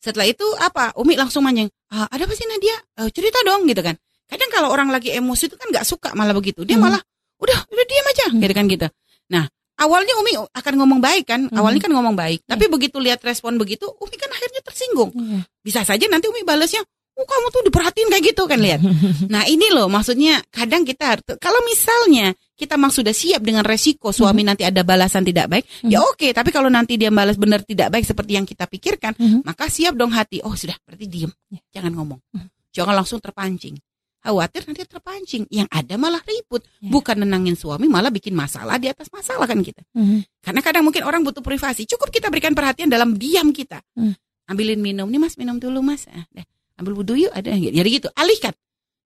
setelah 0.00 0.24
itu 0.26 0.42
apa? 0.56 0.96
Umi 0.96 1.14
langsung 1.14 1.44
manjang. 1.44 1.68
Ah, 1.92 2.08
ada 2.08 2.24
apa 2.24 2.34
sih 2.34 2.46
Nadia? 2.46 2.74
Eh, 2.98 3.10
cerita 3.12 3.36
dong 3.44 3.68
gitu 3.68 3.82
kan. 3.84 3.94
Kadang 4.30 4.50
kalau 4.54 4.68
orang 4.70 4.88
lagi 4.88 5.10
emosi 5.10 5.50
itu 5.50 5.58
kan 5.58 5.66
nggak 5.68 5.82
suka 5.82 6.14
malah 6.14 6.30
begitu. 6.32 6.62
Dia 6.62 6.78
Hmm. 6.78 6.86
malah 6.86 7.02
udah 7.42 7.58
udah 7.66 7.84
diam 7.84 8.06
aja 8.06 8.26
Hmm. 8.30 8.40
gitu 8.40 8.54
kan 8.54 8.64
gitu. 8.70 8.86
Nah, 9.30 9.44
awalnya 9.76 10.14
Umi 10.16 10.32
akan 10.38 10.74
ngomong 10.78 11.00
baik 11.02 11.24
kan. 11.26 11.50
Hmm. 11.50 11.58
Awalnya 11.58 11.80
kan 11.82 11.92
ngomong 11.92 12.14
baik. 12.14 12.46
Tapi 12.46 12.70
begitu 12.70 13.02
lihat 13.02 13.18
respon 13.20 13.58
begitu, 13.58 13.90
Umi 13.98 14.14
kan 14.14 14.30
akhirnya 14.30 14.60
tersinggung. 14.62 15.10
Iya. 15.10 15.40
Bisa 15.60 15.80
saja 15.82 16.06
nanti 16.06 16.30
Umi 16.30 16.44
balasnya, 16.44 16.84
"Oh, 17.18 17.26
kamu 17.26 17.46
tuh 17.50 17.62
diperhatiin 17.66 18.08
kayak 18.08 18.24
gitu 18.32 18.46
kan 18.46 18.60
lihat." 18.60 18.80
Nah 19.34 19.42
ini 19.44 19.66
loh 19.72 19.90
maksudnya 19.90 20.38
kadang 20.48 20.86
kita 20.86 21.18
kalau 21.36 21.58
misalnya 21.66 22.30
kita 22.60 22.76
memang 22.76 22.92
sudah 22.92 23.16
siap 23.16 23.40
dengan 23.40 23.64
resiko 23.64 24.12
suami 24.12 24.44
nanti 24.44 24.68
ada 24.68 24.84
balasan 24.84 25.24
tidak 25.24 25.48
baik, 25.48 25.64
ya 25.88 26.04
oke. 26.04 26.28
Tapi 26.28 26.52
kalau 26.52 26.68
nanti 26.68 27.00
dia 27.00 27.08
balas 27.08 27.40
benar 27.40 27.64
tidak 27.64 27.88
baik 27.88 28.04
seperti 28.04 28.36
yang 28.36 28.44
kita 28.44 28.68
pikirkan, 28.68 29.16
Mhm. 29.16 29.48
maka 29.48 29.72
siap 29.72 29.96
dong 29.96 30.12
hati. 30.12 30.44
Oh 30.44 30.52
sudah 30.52 30.76
berarti 30.84 31.08
diem, 31.08 31.32
jangan 31.72 31.96
ngomong, 31.96 32.20
jangan 32.68 33.00
langsung 33.00 33.16
terpancing. 33.16 33.80
Khawatir 34.20 34.68
nanti 34.68 34.84
terpancing, 34.84 35.48
yang 35.48 35.64
ada 35.72 35.96
malah 35.96 36.20
ribut, 36.28 36.60
Ya. 36.84 36.92
bukan 36.92 37.24
nenangin 37.24 37.56
suami 37.56 37.88
malah 37.88 38.12
bikin 38.12 38.36
masalah 38.36 38.76
di 38.76 38.92
atas 38.92 39.08
masalah 39.08 39.48
kan 39.48 39.64
kita. 39.64 39.80
Mhm. 39.96 40.44
Karena 40.44 40.60
kadang 40.60 40.84
mungkin 40.84 41.08
orang 41.08 41.24
butuh 41.24 41.40
privasi, 41.40 41.88
cukup 41.88 42.12
kita 42.12 42.28
berikan 42.28 42.52
perhatian 42.52 42.92
dalam 42.92 43.16
diam 43.16 43.48
kita. 43.48 43.80
Hmm. 43.96 44.12
Ambilin 44.44 44.82
minum, 44.84 45.08
nih 45.08 45.16
mas 45.16 45.40
minum 45.40 45.56
dulu 45.56 45.80
mas. 45.80 46.04
Ah, 46.12 46.28
dah. 46.36 46.44
Ambil 46.76 47.00
wudhu 47.00 47.16
yuk, 47.16 47.32
ada 47.32 47.48
jadi 47.56 47.88
gitu. 47.88 48.12
Alihkan, 48.12 48.52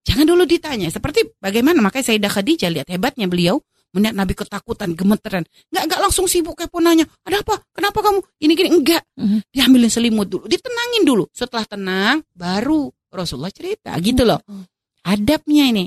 jangan 0.03 0.27
dulu 0.27 0.43
ditanya. 0.43 0.91
Seperti 0.91 1.31
bagaimana 1.39 1.79
makanya 1.79 2.11
Sayyidah 2.11 2.31
Khadijah 2.31 2.69
lihat 2.71 2.87
hebatnya 2.91 3.31
beliau 3.31 3.63
melihat 3.95 4.11
Nabi 4.19 4.35
ketakutan, 4.35 4.91
gemeteran. 4.99 5.47
Nggak 5.71 5.83
nggak 5.87 5.99
langsung 6.03 6.27
sibuk 6.27 6.59
kepo 6.59 6.83
nanya, 6.83 7.07
ada 7.23 7.39
apa? 7.39 7.63
Kenapa 7.71 8.03
kamu? 8.03 8.19
Ini 8.43 8.51
gini 8.51 8.69
enggak. 8.75 9.03
Mhm. 9.15 9.39
Diambilin 9.55 9.87
selimut 9.87 10.27
dulu, 10.27 10.43
ditenangin 10.51 11.07
dulu. 11.07 11.23
Setelah 11.31 11.63
tenang, 11.63 12.19
baru 12.35 12.91
Rasulullah 13.15 13.53
cerita 13.55 13.95
gitu 14.03 14.27
loh 14.27 14.43
Hmm. 14.43 14.67
Adabnya 15.05 15.69
ini. 15.69 15.85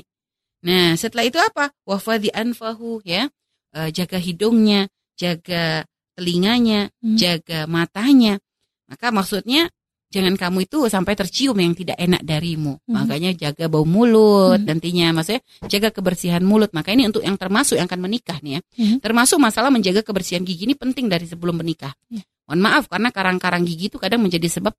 Nah, 0.63 0.95
setelah 0.95 1.27
itu 1.27 1.39
apa? 1.39 1.71
Wafadi 1.83 2.31
anfahu 2.31 3.03
ya. 3.03 3.27
Eh, 3.75 3.89
jaga 3.93 4.17
hidungnya, 4.17 4.89
jaga 5.19 5.85
telinganya, 6.17 6.89
Hmm. 6.99 7.15
jaga 7.15 7.69
matanya. 7.69 8.41
Maka 8.89 9.13
maksudnya 9.13 9.69
jangan 10.09 10.33
kamu 10.35 10.65
itu 10.65 10.89
sampai 10.89 11.13
tercium 11.13 11.53
yang 11.61 11.77
tidak 11.77 11.95
enak 11.95 12.25
darimu. 12.25 12.81
Hmm. 12.81 12.91
Makanya 12.91 13.31
jaga 13.37 13.69
bau 13.69 13.85
mulut 13.85 14.57
Hmm. 14.59 14.67
nantinya 14.67 15.13
maksudnya 15.15 15.45
jaga 15.69 15.93
kebersihan 15.93 16.41
mulut. 16.41 16.73
Maka 16.73 16.91
ini 16.91 17.05
untuk 17.05 17.21
yang 17.21 17.37
termasuk 17.37 17.77
yang 17.77 17.85
akan 17.87 18.01
menikah 18.09 18.41
nih 18.41 18.57
ya. 18.57 18.61
Hmm. 18.75 18.97
Termasuk 18.99 19.37
masalah 19.37 19.69
menjaga 19.69 20.01
kebersihan 20.01 20.41
gigi 20.41 20.65
ini 20.67 20.75
penting 20.75 21.07
dari 21.07 21.29
sebelum 21.29 21.61
menikah. 21.61 21.93
Ya. 22.09 22.25
Mohon 22.49 22.61
maaf 22.65 22.83
karena 22.89 23.09
karang-karang 23.13 23.63
gigi 23.63 23.93
itu 23.93 24.01
kadang 24.01 24.25
menjadi 24.25 24.49
sebab 24.49 24.73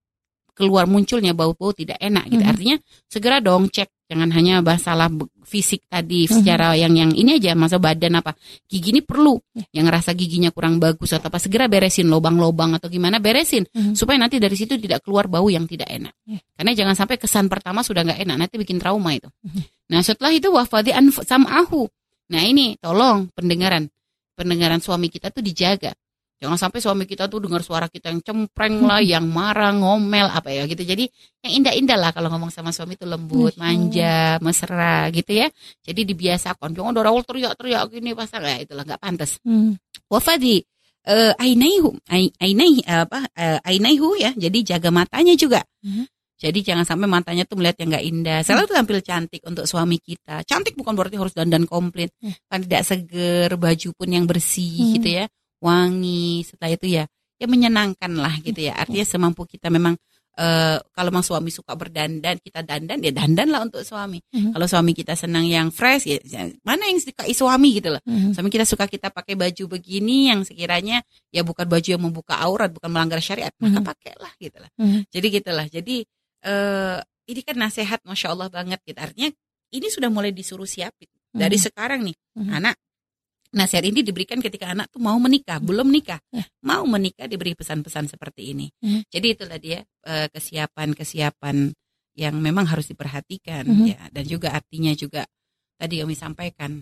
keluar 0.53 0.85
munculnya 0.87 1.33
bau-bau 1.33 1.71
tidak 1.73 1.97
enak 1.99 2.27
gitu. 2.29 2.43
Mhm. 2.43 2.51
Artinya 2.51 2.77
segera 3.07 3.39
dong 3.39 3.71
cek 3.71 3.89
jangan 4.11 4.31
hanya 4.35 4.59
masalah 4.59 5.07
fisik 5.47 5.87
tadi 5.87 6.27
Mhm. 6.27 6.31
secara 6.43 6.75
yang 6.75 6.95
yang 6.99 7.11
ini 7.15 7.39
aja 7.39 7.55
masa 7.55 7.79
badan 7.79 8.19
apa 8.19 8.35
gigi 8.67 8.91
ini 8.91 9.03
perlu 9.07 9.39
Ya. 9.55 9.63
yang 9.79 9.87
ngerasa 9.87 10.15
giginya 10.19 10.51
kurang 10.51 10.83
bagus 10.83 11.15
atau 11.15 11.31
apa 11.31 11.39
segera 11.39 11.71
beresin 11.71 12.11
lobang-lobang 12.11 12.75
atau 12.75 12.91
gimana 12.91 13.23
beresin 13.23 13.67
Mhm. 13.71 13.95
supaya 13.95 14.19
nanti 14.19 14.43
dari 14.43 14.59
situ 14.59 14.75
tidak 14.83 15.07
keluar 15.07 15.31
bau 15.31 15.47
yang 15.47 15.67
tidak 15.71 15.87
enak 15.87 16.11
Ya. 16.27 16.43
karena 16.59 16.73
jangan 16.75 16.95
sampai 16.99 17.23
kesan 17.23 17.47
pertama 17.47 17.87
sudah 17.87 18.03
nggak 18.03 18.19
enak 18.19 18.37
nanti 18.47 18.55
bikin 18.59 18.83
trauma 18.83 19.15
itu 19.15 19.31
Mhm. 19.47 19.63
nah 19.95 20.03
setelah 20.03 20.35
itu 20.35 20.51
wafadi 20.51 20.91
anf- 20.91 21.23
sam'ahu 21.23 21.87
nah 22.35 22.43
ini 22.43 22.79
tolong 22.83 23.31
pendengaran 23.31 23.87
pendengaran 24.35 24.83
suami 24.83 25.07
kita 25.07 25.31
tuh 25.31 25.43
dijaga 25.43 25.95
Jangan 26.41 26.57
sampai 26.57 26.81
suami 26.81 27.05
kita 27.05 27.29
tuh 27.29 27.45
dengar 27.45 27.61
suara 27.61 27.85
kita 27.85 28.09
yang 28.09 28.25
cempreng 28.25 28.81
lah, 28.81 29.05
yang 29.13 29.29
marah, 29.29 29.77
ngomel 29.77 30.25
apa 30.33 30.49
ya 30.49 30.65
gitu. 30.65 30.81
Jadi 30.81 31.05
yang 31.45 31.61
indah-indah 31.61 31.99
lah 32.01 32.11
kalau 32.17 32.33
ngomong 32.33 32.49
sama 32.49 32.73
suami 32.73 32.97
itu 32.97 33.05
lembut, 33.05 33.61
manja, 33.61 34.41
mesra 34.41 35.13
gitu 35.13 35.37
ya. 35.37 35.53
Jadi 35.85 36.01
dibiasakan. 36.09 36.73
Jangan 36.73 36.97
awal 36.97 37.29
teriak-teriak 37.29 37.93
gini 37.93 38.17
pasal 38.17 38.41
ya 38.41 38.57
itulah 38.57 38.89
nggak 38.89 39.01
pantas. 39.05 39.37
Hmm. 39.45 39.77
Wafadi 40.09 40.65
eh 41.01 41.33
ainaihu, 41.37 41.97
ai- 42.09 42.33
ainai 42.41 42.85
apa? 42.89 43.29
eh, 43.37 43.61
ainaihu 43.61 44.17
ya. 44.17 44.33
Jadi 44.33 44.65
jaga 44.65 44.89
matanya 44.89 45.37
juga. 45.37 45.61
Mhm. 45.85 46.09
Jadi 46.41 46.65
jangan 46.65 46.89
sampai 46.89 47.05
matanya 47.05 47.45
tuh 47.45 47.61
melihat 47.61 47.85
yang 47.85 47.93
nggak 47.93 48.05
indah. 48.09 48.39
Selalu 48.41 48.73
tampil 48.73 48.99
cantik 49.05 49.45
untuk 49.45 49.69
suami 49.69 50.01
kita. 50.01 50.41
Cantik 50.49 50.73
bukan 50.73 50.97
berarti 50.97 51.21
harus 51.21 51.37
dandan 51.37 51.69
komplit. 51.69 52.09
Hmm. 52.25 52.33
Kan 52.49 52.65
tidak 52.65 52.89
seger, 52.89 53.61
baju 53.61 53.89
pun 53.93 54.09
yang 54.09 54.25
bersih 54.25 54.73
Hmm. 54.89 54.93
gitu 54.97 55.09
ya 55.21 55.25
wangi 55.61 56.43
setelah 56.45 56.73
itu 56.75 56.87
ya 57.01 57.05
ya 57.41 57.47
menyenangkan 57.49 58.13
lah 58.17 58.37
gitu 58.41 58.61
ya 58.61 58.77
artinya 58.77 59.07
semampu 59.07 59.49
kita 59.49 59.73
memang 59.73 59.97
eh, 60.41 60.79
kalau 60.95 61.09
memang 61.13 61.27
suami 61.27 61.53
suka 61.53 61.77
berdandan, 61.77 62.41
kita 62.41 62.65
dandan 62.65 62.97
ya 63.03 63.13
dandan 63.13 63.51
lah 63.53 63.61
untuk 63.67 63.85
suami. 63.85 64.21
Mhm. 64.33 64.57
Kalau 64.57 64.67
suami 64.71 64.97
kita 64.97 65.13
senang 65.13 65.45
yang 65.45 65.69
fresh 65.69 66.07
ya 66.09 66.17
ya 66.23 66.49
mana 66.65 66.89
yang 66.89 66.97
disukai 66.97 67.35
suami 67.37 67.77
gitu 67.77 67.93
loh. 67.93 68.01
Mhm. 68.09 68.33
Suami 68.33 68.49
kita 68.49 68.65
suka 68.65 68.89
kita 68.89 69.13
pakai 69.13 69.37
baju 69.37 69.77
begini 69.77 70.33
yang 70.33 70.41
sekiranya 70.47 71.05
ya 71.29 71.45
bukan 71.45 71.69
baju 71.69 71.85
yang 71.85 72.01
membuka 72.01 72.41
aurat, 72.41 72.73
bukan 72.73 72.89
melanggar 72.89 73.21
syariat, 73.21 73.53
maka 73.61 73.85
Mhm. 73.85 73.87
pakailah 73.91 74.33
gitu 74.41 74.59
lah. 74.65 74.71
Mhm. 74.81 74.99
Jadi 75.13 75.27
gitulah. 75.29 75.67
Jadi 75.69 75.97
eh 76.41 76.99
ini 77.29 77.41
kan 77.45 77.57
nasihat 77.61 78.01
masya 78.09 78.33
Allah 78.33 78.49
banget 78.49 78.81
gitu. 78.89 78.97
Artinya 78.97 79.29
ini 79.77 79.87
sudah 79.93 80.09
mulai 80.09 80.33
disuruh 80.33 80.65
siapin 80.65 81.11
dari 81.37 81.59
Mhm. 81.61 81.65
sekarang 81.69 82.01
nih 82.07 82.17
Mhm. 82.39 82.49
anak. 82.55 82.77
Nasihat 83.51 83.83
ini 83.83 84.07
diberikan 84.07 84.39
ketika 84.39 84.71
anak 84.71 84.95
tuh 84.95 85.03
mau 85.03 85.19
menikah, 85.19 85.59
belum 85.59 85.91
nikah, 85.91 86.23
Ya. 86.31 86.47
mau 86.63 86.87
menikah 86.87 87.27
diberi 87.27 87.59
pesan-pesan 87.59 88.07
seperti 88.07 88.55
ini. 88.55 88.71
Mhm. 88.79 89.11
Jadi 89.11 89.27
itulah 89.35 89.59
dia 89.59 89.83
eh, 90.07 90.31
kesiapan-kesiapan 90.31 91.75
yang 92.15 92.35
memang 92.39 92.65
harus 92.71 92.87
diperhatikan 92.89 93.67
Mhm. 93.67 93.87
ya. 93.91 94.01
Dan 94.15 94.25
juga 94.31 94.55
artinya 94.55 94.95
juga 94.95 95.27
tadi 95.77 95.99
kami 95.99 96.15
sampaikan 96.15 96.79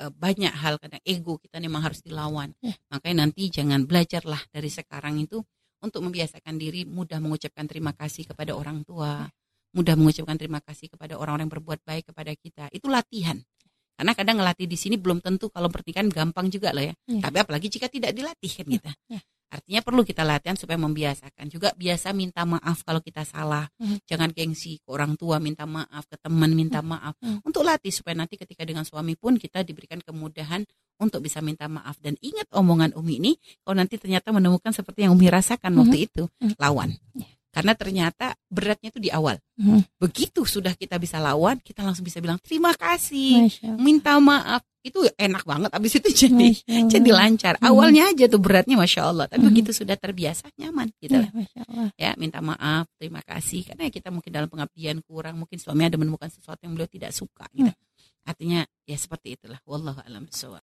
eh, 0.00 0.08
banyak 0.10 0.50
hal 0.50 0.80
kadang 0.82 0.98
ego 1.06 1.38
kita 1.38 1.62
memang 1.62 1.86
harus 1.86 2.02
dilawan. 2.02 2.50
Ya. 2.64 2.74
Makanya 2.90 3.28
nanti 3.28 3.46
jangan 3.52 3.86
belajarlah 3.86 4.42
dari 4.50 4.72
sekarang 4.72 5.22
itu 5.22 5.38
untuk 5.82 6.02
membiasakan 6.02 6.58
diri 6.58 6.82
mudah 6.82 7.22
mengucapkan 7.22 7.66
terima 7.70 7.92
kasih 7.94 8.26
kepada 8.26 8.54
orang 8.58 8.82
tua, 8.82 9.26
mudah 9.76 9.94
mengucapkan 9.94 10.34
terima 10.38 10.58
kasih 10.64 10.90
kepada 10.90 11.14
orang-orang 11.18 11.46
yang 11.46 11.54
berbuat 11.60 11.80
baik 11.86 12.10
kepada 12.10 12.32
kita. 12.34 12.64
Itu 12.74 12.88
latihan. 12.90 13.38
Karena 14.02 14.18
kadang 14.18 14.42
ngelatih 14.42 14.66
di 14.66 14.74
sini 14.74 14.98
belum 14.98 15.22
tentu 15.22 15.46
kalau 15.46 15.70
pernikahan 15.70 16.10
gampang 16.10 16.50
juga 16.50 16.74
loh 16.74 16.82
ya. 16.82 16.90
Ya. 17.06 17.22
Tapi 17.22 17.36
apalagi 17.38 17.70
jika 17.70 17.86
tidak 17.86 18.10
dilatih 18.10 18.50
kan 18.50 18.66
Ya, 18.66 18.72
kita. 18.74 18.90
ya. 19.06 19.20
Artinya 19.52 19.80
perlu 19.84 20.02
kita 20.02 20.24
latihan 20.26 20.56
supaya 20.58 20.80
membiasakan. 20.80 21.44
Juga 21.46 21.70
biasa 21.76 22.10
minta 22.10 22.42
maaf 22.42 22.82
kalau 22.82 22.98
kita 22.98 23.22
salah. 23.22 23.70
Mhm. 23.78 24.02
Jangan 24.10 24.32
gengsi 24.34 24.82
ke 24.82 24.88
orang 24.90 25.14
tua 25.14 25.38
minta 25.38 25.68
maaf, 25.70 26.08
ke 26.10 26.18
teman 26.18 26.50
minta 26.50 26.82
maaf. 26.82 27.14
Mhm. 27.22 27.46
Untuk 27.46 27.62
latih 27.62 27.94
supaya 27.94 28.18
nanti 28.18 28.34
ketika 28.34 28.66
dengan 28.66 28.82
suami 28.82 29.14
pun 29.14 29.38
kita 29.38 29.62
diberikan 29.62 30.02
kemudahan 30.02 30.66
untuk 30.98 31.22
bisa 31.22 31.38
minta 31.44 31.68
maaf. 31.68 31.94
Dan 32.02 32.16
ingat 32.24 32.48
omongan 32.50 32.96
Umi 32.98 33.20
ini, 33.22 33.32
kalau 33.62 33.76
nanti 33.78 34.00
ternyata 34.02 34.32
menemukan 34.32 34.72
seperti 34.74 35.06
yang 35.06 35.14
Umi 35.14 35.28
rasakan 35.28 35.78
waktu 35.78 36.10
itu, 36.10 36.26
Mhm. 36.42 36.56
lawan. 36.58 36.96
Ya. 37.14 37.28
Karena 37.52 37.76
ternyata 37.76 38.32
beratnya 38.48 38.88
itu 38.88 38.96
di 38.96 39.12
awal. 39.12 39.36
Mhm. 39.60 40.00
Begitu 40.00 40.48
sudah 40.48 40.72
kita 40.72 40.96
bisa 40.96 41.20
lawan, 41.20 41.60
kita 41.60 41.84
langsung 41.84 42.00
bisa 42.00 42.16
bilang 42.18 42.40
terima 42.40 42.72
kasih, 42.72 43.44
minta 43.76 44.16
maaf. 44.16 44.64
Itu 44.82 45.04
enak 45.14 45.46
banget. 45.46 45.70
Abis 45.70 46.00
itu 46.02 46.08
jadi 46.26 46.48
jadi 46.90 47.10
lancar. 47.12 47.60
Mhm. 47.60 47.68
Awalnya 47.68 48.02
aja 48.10 48.24
tuh 48.26 48.40
beratnya 48.42 48.74
masya 48.74 49.06
Allah, 49.12 49.28
tapi 49.30 49.46
Mhm. 49.46 49.48
begitu 49.52 49.70
sudah 49.76 49.94
terbiasa 49.94 50.48
nyaman 50.58 50.90
gitu. 50.98 51.14
Ya, 51.14 51.28
Masya 51.30 51.60
Allah. 51.68 51.88
Ya 51.94 52.10
minta 52.18 52.40
maaf, 52.42 52.88
terima 52.98 53.22
kasih. 53.22 53.62
Karena 53.68 53.86
kita 53.88 54.08
mungkin 54.10 54.32
dalam 54.32 54.48
pengabdian 54.50 54.98
kurang, 55.06 55.38
mungkin 55.38 55.56
suami 55.60 55.86
ada 55.86 55.96
menemukan 55.96 56.28
sesuatu 56.28 56.66
yang 56.66 56.74
beliau 56.76 56.88
tidak 56.90 57.12
suka. 57.14 57.46
Gitu. 57.54 57.72
Artinya 58.22 58.60
ya 58.86 58.94
seperti 58.94 59.34
itulah. 59.34 59.58
Wallahu 59.66 59.98
a'lam 60.04 60.28
bishawab. 60.28 60.60